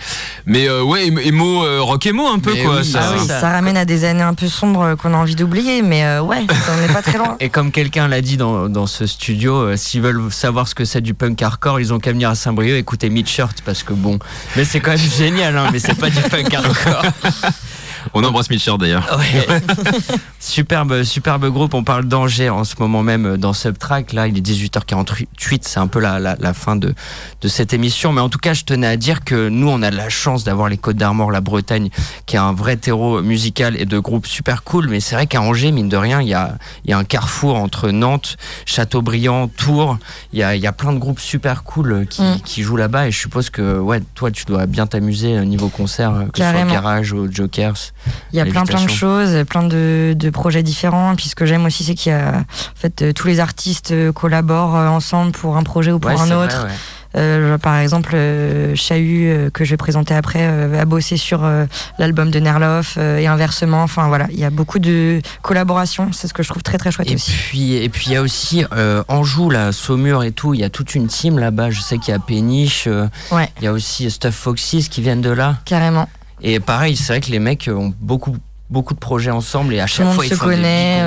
[0.46, 2.80] Mais euh, ouais, émo, euh, rock émo un peu Mais quoi.
[2.80, 3.00] oui, ça.
[3.02, 6.04] ah oui, Ça ramène à des années un peu sombres qu'on a envie d'oublier, mais
[6.04, 7.38] euh, ouais, on n'est pas très loin.
[7.40, 10.84] Et comme quelqu'un l'a dit dans, dans ce studio, euh, s'ils veulent savoir ce que
[10.84, 14.20] c'est du punk hardcore, ils ont qu'à venir à Saint-Brieuc écouter Midshirt parce que bon,
[14.58, 17.04] mais c'est quand même génial, hein, mais c'est pas du punk hardcore.
[18.14, 19.06] On embrasse Mitchell d'ailleurs.
[19.18, 19.62] Ouais.
[20.40, 21.74] superbe, superbe groupe.
[21.74, 24.14] On parle d'Angers en ce moment même dans Subtrack.
[24.14, 25.60] Là, il est 18h48.
[25.62, 26.94] C'est un peu la, la, la fin de,
[27.42, 28.14] de cette émission.
[28.14, 30.44] Mais en tout cas, je tenais à dire que nous, on a de la chance
[30.44, 31.90] d'avoir les Côtes d'Armor, la Bretagne,
[32.26, 34.88] qui est un vrai terreau musical et de groupes super cool.
[34.90, 37.04] Mais c'est vrai qu'à Angers, mine de rien, il y a, il y a un
[37.04, 39.98] carrefour entre Nantes, Châteaubriand, Tours.
[40.34, 42.42] Il y a, il y a plein de groupes super cool qui, Mm.
[42.44, 43.08] qui jouent là-bas.
[43.08, 46.44] Et je suppose que, ouais, toi, tu dois bien t'amuser au niveau concert, que ce
[46.44, 46.72] soit Carrément.
[46.74, 47.94] Garage ou Jokers.
[48.34, 51.16] Il y a plein plein de choses, plein de, de projets différents.
[51.16, 52.44] Puis ce que j'aime aussi, c'est qu'il y a en
[52.80, 56.20] fait euh, tous les artistes euh, collaborent euh, ensemble pour un projet ou pour Ouais,
[56.20, 56.66] un vrai, autre.
[56.66, 56.72] ouais.
[57.16, 61.50] Euh, par exemple, euh, Chahut, euh, que je vais présenter après, a bossé sur
[61.98, 63.82] l'album de Nerloff et inversement.
[63.84, 66.12] Enfin voilà, il y a beaucoup de collaborations.
[66.12, 67.32] C'est ce que je trouve très très chouette Et aussi.
[67.32, 68.66] puis, et puis il y a aussi
[69.08, 70.54] Anjou, là, Saumur et tout.
[70.54, 71.72] Il y a toute une team là-bas.
[71.72, 72.88] Je sais qu'il y a Péniche.
[73.32, 73.50] Ouais.
[73.60, 75.56] Il y a aussi Stuff Foxys qui viennent de là.
[75.66, 76.08] Carrément.
[76.42, 78.38] Et pareil, c'est vrai que les mecs ont beaucoup,
[78.70, 81.02] beaucoup de projets ensemble et à chaque fois ils se font connaît.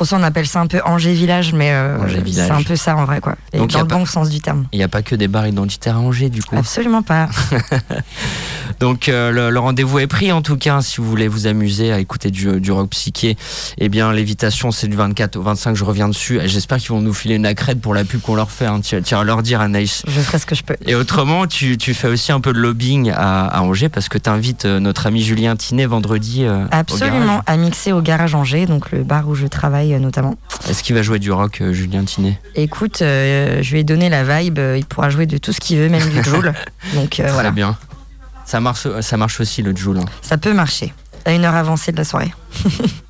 [0.00, 1.98] Pour ça, on appelle ça un peu Angers Village, mais euh,
[2.32, 3.34] c'est un peu ça en vrai, quoi.
[3.52, 4.64] Et Donc, dans le pas- bon sens du terme.
[4.72, 6.56] Il n'y a pas que des bars identitaires à Angers, du coup.
[6.56, 7.28] Absolument pas.
[8.80, 10.80] Donc euh, le, le rendez-vous est pris en tout cas.
[10.80, 13.36] Si vous voulez vous amuser à écouter du, du rock psyché,
[13.76, 15.74] eh bien l'invitation c'est du 24 au 25.
[15.76, 16.40] Je reviens dessus.
[16.46, 18.66] J'espère qu'ils vont nous filer une accrède pour la pub qu'on leur fait.
[18.66, 18.80] Hein.
[18.80, 20.02] Tu, tu vas leur dire Anaïs.
[20.08, 20.76] Je ferai ce que je peux.
[20.86, 24.16] Et autrement, tu, tu fais aussi un peu de lobbying à, à Angers parce que
[24.16, 26.44] tu invites notre ami Julien Tinet vendredi.
[26.44, 30.36] euh, Absolument, à mixer au Garage Angers, donc le bar où je travaille euh, notamment.
[30.68, 32.38] Est-ce qu'il va jouer du rock, euh, Julien Tinet?
[32.54, 35.78] Écoute, euh, je lui ai donné la vibe, il pourra jouer de tout ce qu'il
[35.78, 36.52] veut, même du Joule.
[36.94, 37.76] Donc Très voilà, bien.
[38.44, 40.00] Ça marche, ça marche aussi le Joule.
[40.22, 40.92] ça peut marcher.
[41.24, 42.32] À une heure avancée de la soirée.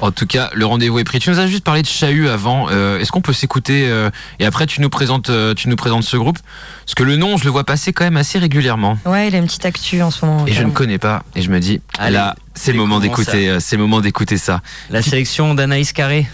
[0.00, 1.18] En tout cas, le rendez-vous est pris.
[1.20, 2.68] Tu nous as juste parlé de Chahut avant.
[2.70, 6.04] Euh, Est-ce qu'on peut s'écouter euh, et après tu nous présentes, euh, tu nous présentes
[6.04, 6.38] ce groupe?
[6.84, 8.98] Parce que le nom, je le vois passer quand même assez régulièrement.
[9.06, 10.46] Ouais, il a une petite actu en ce moment.
[10.46, 11.22] Et je ne connais pas.
[11.34, 14.36] Et je me dis, Allez, là, c'est le moment d'écouter, euh, c'est le moment d'écouter
[14.36, 14.60] ça.
[14.90, 16.26] La sélection d'Anaïs Carré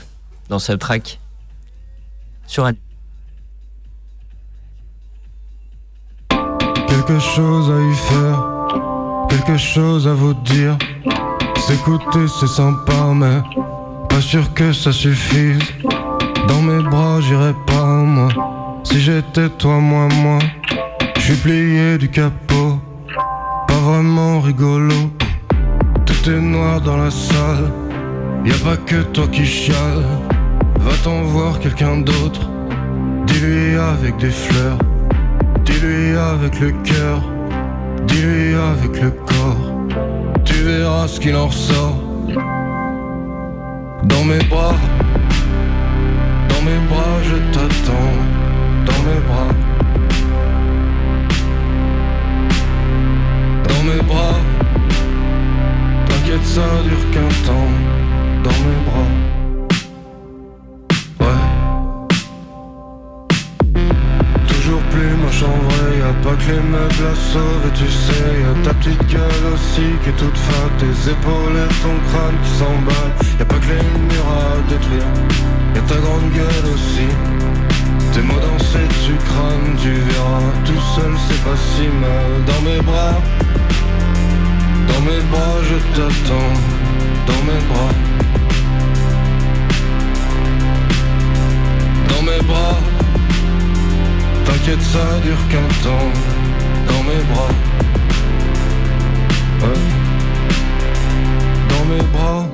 [0.49, 1.21] dans Subtrack.
[2.47, 2.73] Sur un...
[6.89, 8.43] Quelque chose à y faire,
[9.29, 10.77] quelque chose à vous dire.
[11.67, 13.41] S'écouter c'est sympa mais
[14.09, 15.63] pas sûr que ça suffise.
[16.49, 18.29] Dans mes bras j'irai pas moi.
[18.85, 20.39] Si j'étais toi, moi, moi.
[21.17, 22.79] Je suis plié du capot,
[23.69, 24.95] pas vraiment rigolo.
[26.05, 27.71] Tout est noir dans la salle,
[28.45, 30.05] y a pas que toi qui chiale.
[30.81, 32.51] Va-t'en voir quelqu'un d'autre,
[33.27, 34.79] dis-lui avec des fleurs.
[35.65, 37.23] Dis-lui avec le cœur,
[38.09, 39.72] dis-lui avec le corps.
[40.63, 41.97] Tu verras ce qu'il en ressort.
[44.05, 44.77] Dans mes bras,
[46.51, 48.15] dans mes bras, je t'attends.
[48.87, 49.53] Dans mes bras,
[53.69, 54.39] dans mes bras.
[56.07, 57.73] T'inquiète, ça dure qu'un temps.
[58.45, 59.11] Dans mes bras,
[61.23, 61.43] ouais.
[64.47, 68.75] Toujours plus moche en y'a pas que les meubles à sauver, tu sais, y'a ta
[68.75, 73.45] petite gueule aussi qui est toute fat, tes épaules et ton crâne qui s'emballe, y'a
[73.45, 75.11] pas que les murs à détruire,
[75.75, 77.09] y'a ta grande gueule aussi,
[78.13, 82.81] tes mots dansés tu crânes, tu verras, tout seul c'est pas si mal, dans mes
[82.83, 83.17] bras,
[84.89, 86.55] dans mes bras je t'attends,
[87.29, 87.95] dans mes bras,
[92.11, 92.92] dans mes bras.
[94.45, 96.11] T'inquiète, ça dure qu'un temps
[96.89, 97.53] dans mes bras.
[99.61, 99.81] Ouais.
[101.69, 102.47] Dans mes bras.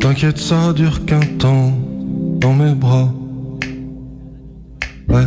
[0.00, 1.72] T'inquiète, ça dure qu'un temps
[2.40, 3.08] dans mes bras.
[5.08, 5.26] Ouais.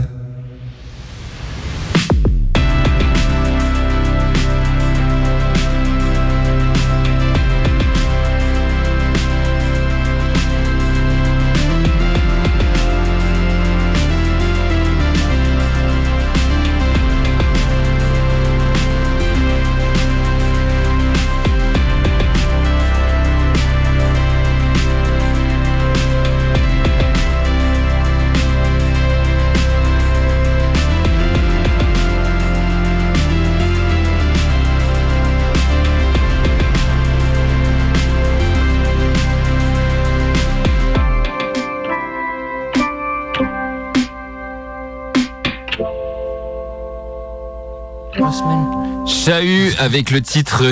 [49.80, 50.63] Avec le titre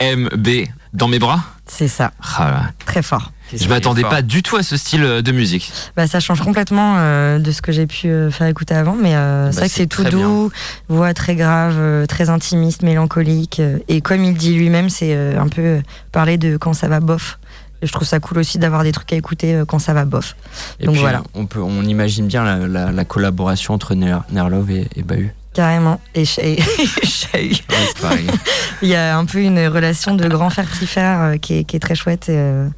[0.00, 0.48] DMB
[0.92, 1.40] dans mes bras.
[1.66, 2.12] C'est ça.
[2.38, 2.62] Ah là.
[2.84, 3.32] Très fort.
[3.54, 5.72] Je m'attendais pas du tout à ce style de musique.
[5.96, 9.14] Bah, ça change complètement euh, de ce que j'ai pu euh, faire écouter avant, mais
[9.14, 10.50] euh, c'est Bah, vrai que c'est tout doux,
[10.88, 13.60] voix très grave, euh, très intimiste, mélancolique.
[13.60, 15.80] euh, et comme il dit lui-même, c'est euh, un peu euh,
[16.12, 17.38] parler de quand ça va bof.
[17.82, 20.04] Et je trouve ça cool aussi d'avoir des trucs à écouter euh, quand ça va
[20.04, 20.36] bof.
[20.80, 21.22] Et Donc puis, voilà.
[21.34, 25.34] on, peut, on imagine bien la, la- la collaboration entre Ner- Nerlov et, et Bahut.
[25.54, 26.00] Carrément.
[26.14, 26.24] Et
[28.00, 28.26] pareil.
[28.82, 31.64] Il y a un peu une relation de grand frère petit frère euh, qui, est,
[31.64, 32.28] qui est très chouette.
[32.28, 32.68] Et, euh,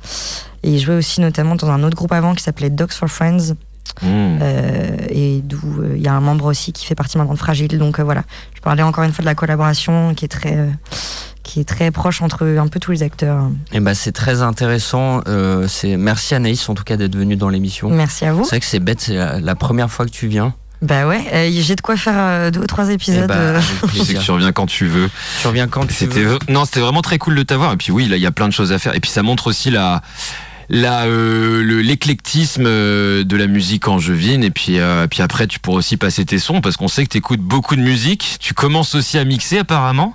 [0.62, 3.55] et il jouait aussi notamment dans un autre groupe avant qui s'appelait Dogs for Friends.
[4.03, 4.39] Mmh.
[4.43, 7.39] Euh, et d'où euh, il y a un membre aussi qui fait partie maintenant de
[7.39, 7.79] Fragile.
[7.79, 8.24] Donc euh, voilà,
[8.55, 10.68] je parlais encore une fois de la collaboration qui est très,
[11.43, 13.49] qui est très proche entre un peu tous les acteurs.
[13.72, 15.22] Et bah, c'est très intéressant.
[15.68, 17.89] c'est merci Anaïs en tout cas d'être venue dans l'émission.
[17.91, 18.45] Merci à vous.
[18.45, 20.55] C'est vrai que c'est bête, c'est la, la première fois que tu viens.
[20.83, 23.22] Bah ouais, euh, j'ai de quoi faire euh, deux ou trois épisodes.
[23.24, 23.61] Eh bah, euh.
[23.93, 25.09] Tu sais que tu reviens quand tu veux.
[25.41, 26.39] Tu reviens quand tu veux.
[26.49, 27.72] non, c'était vraiment très cool de t'avoir.
[27.72, 28.95] Et puis oui, là, il y a plein de choses à faire.
[28.95, 30.03] Et puis ça montre aussi la
[30.68, 34.45] la euh, le- l'éclectisme de la musique angevine.
[34.45, 37.11] Et puis euh, puis après, tu pourras aussi passer tes sons parce qu'on sait que
[37.11, 38.37] tu écoutes beaucoup de musique.
[38.41, 40.14] Tu commences aussi à mixer apparemment.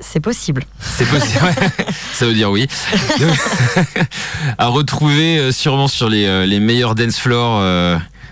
[0.00, 0.64] C'est possible.
[0.78, 1.42] C'est possible.
[1.42, 1.86] ouais.
[2.12, 2.66] Ça veut dire oui.
[4.58, 7.62] à retrouver sûrement sur les, les meilleurs dance floors.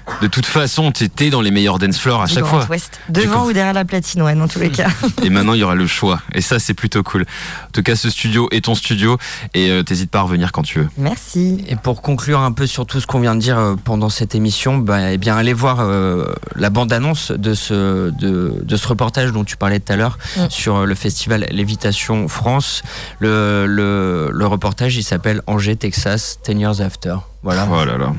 [0.09, 2.67] Euh, de toute façon, t'étais dans les meilleurs dance floors à du chaque Grand fois.
[2.71, 3.01] Ouest.
[3.09, 4.89] Devant ou derrière la platine, ouais, dans tous les cas.
[5.23, 6.21] Et maintenant, il y aura le choix.
[6.33, 7.23] Et ça, c'est plutôt cool.
[7.23, 9.19] En tout cas, ce studio est ton studio.
[9.55, 10.89] Et euh, t'hésites pas à revenir quand tu veux.
[10.99, 11.65] Merci.
[11.69, 14.35] Et pour conclure un peu sur tout ce qu'on vient de dire euh, pendant cette
[14.35, 16.27] émission, bah, eh bien, allez voir euh,
[16.57, 20.47] la bande-annonce de ce, de, de ce reportage dont tu parlais tout à l'heure Mm.
[20.51, 22.83] sur euh, le festival Lévitation France.
[23.21, 27.17] Le, le, le reportage, il s'appelle Angers, Texas, 10 Years After.
[27.45, 28.13] Voilà, Oh là là.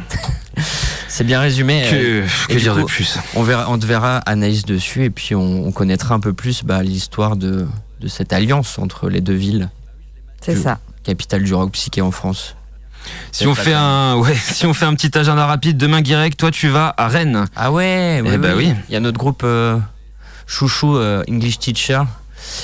[1.09, 1.84] c'est bien résumé.
[1.91, 3.17] Euh, Que, que et du dire de plus?
[3.36, 6.63] On, verra, on te verra Anaïs dessus et puis on, on connaîtra un peu plus
[6.63, 7.67] bah, l'histoire de,
[8.01, 9.69] de cette alliance entre les deux villes,
[10.41, 10.78] C'est ça.
[11.03, 12.55] capitale du rock psyché en France.
[13.32, 16.49] Si on fait un, ouais, si on fait un petit agenda rapide demain, Guirec, toi,
[16.49, 17.45] tu vas à Rennes.
[17.55, 18.73] Ah ouais, Eh bah oui.
[18.89, 19.78] Il y a notre groupe euh,
[20.47, 22.01] chouchou euh, English Teacher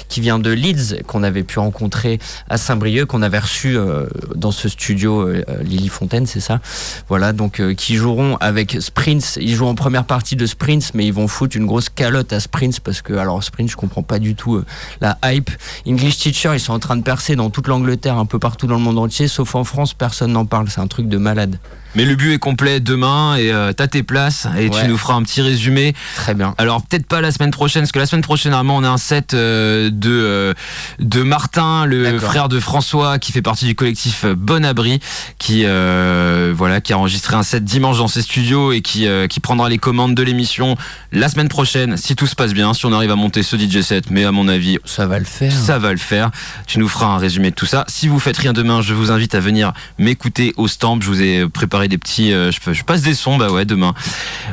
[0.10, 2.20] qui vient de Leeds, qu'on avait pu rencontrer
[2.50, 6.60] à Saint-Brieuc, qu'on avait reçu euh, dans ce studio euh, Lily Fontaine, c'est ça?
[7.08, 9.38] Voilà, donc euh, qui joueront avec Sprints.
[9.40, 12.40] Ils jouent en première partie de Sprints, mais ils vont foutre une grosse calotte à
[12.40, 14.66] Sprints parce que, alors Sprints, je comprends pas du tout euh,
[15.02, 15.52] la hype.
[15.88, 18.76] English Teacher, ils sont en train de percer dans toute l'Angleterre, un peu partout dans
[18.76, 20.70] le monde entier, sauf en France, personne n'en parle.
[20.70, 21.58] C'est un truc de malade.
[21.96, 25.16] Mais le but est complet demain et euh, t'as tes places et tu nous feras
[25.16, 25.94] un petit résumé.
[26.16, 26.54] Très bien.
[26.58, 28.98] Alors peut-être pas la semaine prochaine, parce que la semaine prochaine, normalement, on a un
[28.98, 30.54] set euh, de, euh,
[31.00, 35.00] de Martin, le frère de François, qui fait partie du collectif euh, Bon Abri,
[35.38, 39.28] qui, euh, voilà, qui a enregistré un set dimanche dans ses studios et qui, euh,
[39.28, 40.78] qui prendra les commandes de l'émission
[41.12, 43.82] la semaine prochaine, si tout se passe bien, si on arrive à monter ce DJ
[43.82, 44.10] set.
[44.12, 45.52] Mais à mon avis, Ça va le faire.
[45.52, 46.32] ça va le faire.
[46.68, 47.84] Tu nous feras un résumé de tout ça.
[47.90, 51.00] Si vous faites rien demain, je vous invite à venir m'écouter au Stamp.
[51.02, 52.34] Je vous ai préparé des petits.
[52.34, 53.94] euh, je, je passe des sons, bah ouais, demain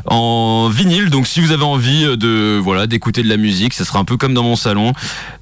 [0.06, 1.10] en vinyle.
[1.10, 4.04] Donc si vous avez envie euh, de voilà d'écouter de la musique, ça sera un
[4.04, 4.92] peu comme dans mon salon.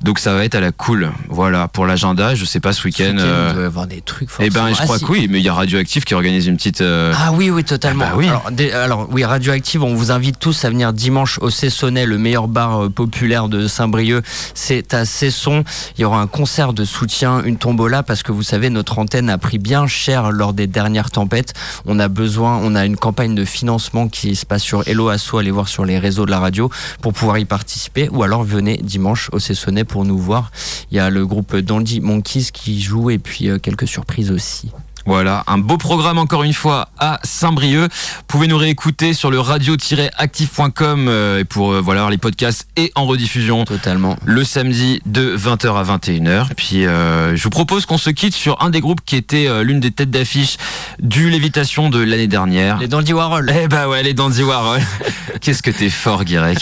[0.02, 1.12] Donc ça va être à la cool.
[1.28, 2.34] Voilà pour l'agenda.
[2.34, 3.04] Je sais pas ce week-end.
[3.04, 4.28] week-end, euh, Il doit y avoir des trucs.
[4.40, 5.04] eh ben, je Ah, crois si.
[5.04, 6.80] que oui, mais il y a Radioactif qui organise une petite.
[6.80, 8.04] euh, Ah oui, oui, totalement.
[8.06, 8.28] Ah bah oui.
[8.28, 12.18] Alors, des- alors, oui, Radioactive, on vous invite tous à venir dimanche au Cessonnet, le
[12.18, 14.24] meilleur bar populaire de Saint-Brieuc.
[14.54, 15.64] C'est à Cesson.
[15.98, 19.30] Il y aura un concert de soutien, une tombola, parce que vous savez, notre antenne
[19.30, 21.54] a pris bien cher lors des dernières tempêtes.
[21.84, 25.36] On a besoin, on a une campagne de financement qui se passe sur Hello Asso,
[25.38, 26.70] allez voir sur les réseaux de la radio
[27.02, 28.08] pour pouvoir y participer.
[28.10, 30.50] Ou alors venez dimanche au Cessonnet pour nous voir.
[30.90, 34.70] Il y a le groupe Dandy Monkeys qui joue et puis euh, quelques surprises aussi.
[35.06, 37.92] Voilà, un beau programme encore une fois à Saint-Brieuc.
[37.92, 42.90] Vous pouvez nous réécouter sur le radio-actif.com euh, et pour euh, voilà les podcasts et
[42.96, 44.16] en rediffusion Totalement.
[44.24, 46.48] le samedi de 20h à 21h.
[46.56, 49.62] Puis euh, je vous propose qu'on se quitte sur un des groupes qui était euh,
[49.62, 50.56] l'une des têtes d'affiche
[50.98, 52.78] du Lévitation de l'année dernière.
[52.78, 53.52] Les Dandy Warhol.
[53.62, 54.80] Eh bah ouais, les Dandy Warhol.
[55.40, 56.58] Qu'est-ce que t'es fort, Guirec.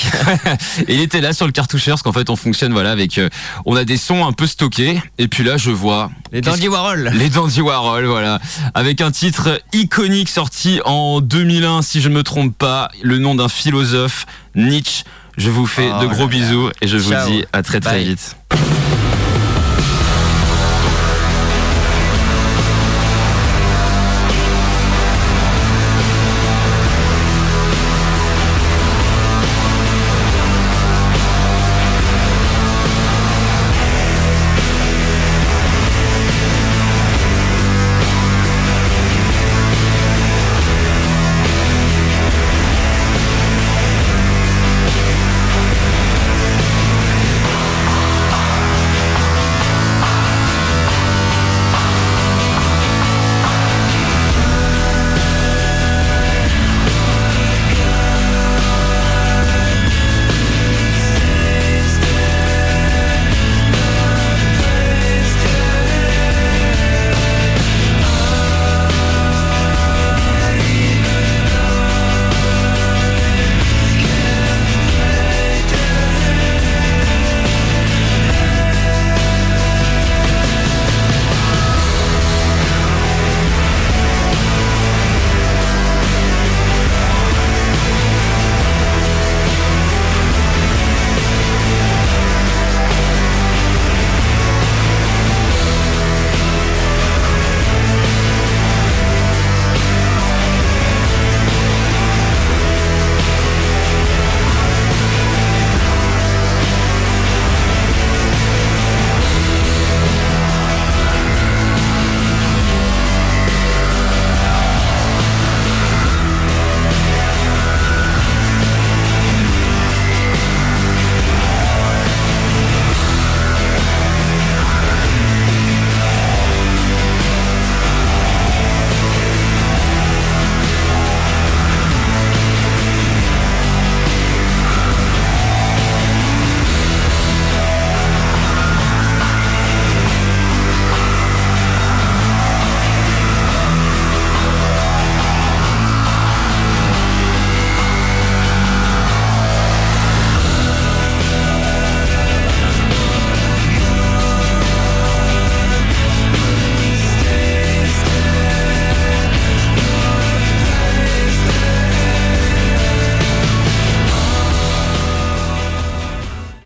[0.88, 3.28] Et il était là sur le cartoucheur, parce qu'en fait, on fonctionne, voilà, avec, euh,
[3.66, 5.00] on a des sons un peu stockés.
[5.18, 6.10] Et puis là, je vois.
[6.32, 7.10] Les Dandy Warhol.
[7.14, 8.33] les Dandy Warhol, voilà.
[8.74, 13.34] Avec un titre iconique sorti en 2001, si je ne me trompe pas, le nom
[13.34, 15.04] d'un philosophe, Nietzsche.
[15.36, 16.26] Je vous fais Oh de gros là.
[16.28, 17.26] bisous et je Ciao.
[17.26, 18.04] vous dis à très très Bye.
[18.04, 18.36] vite.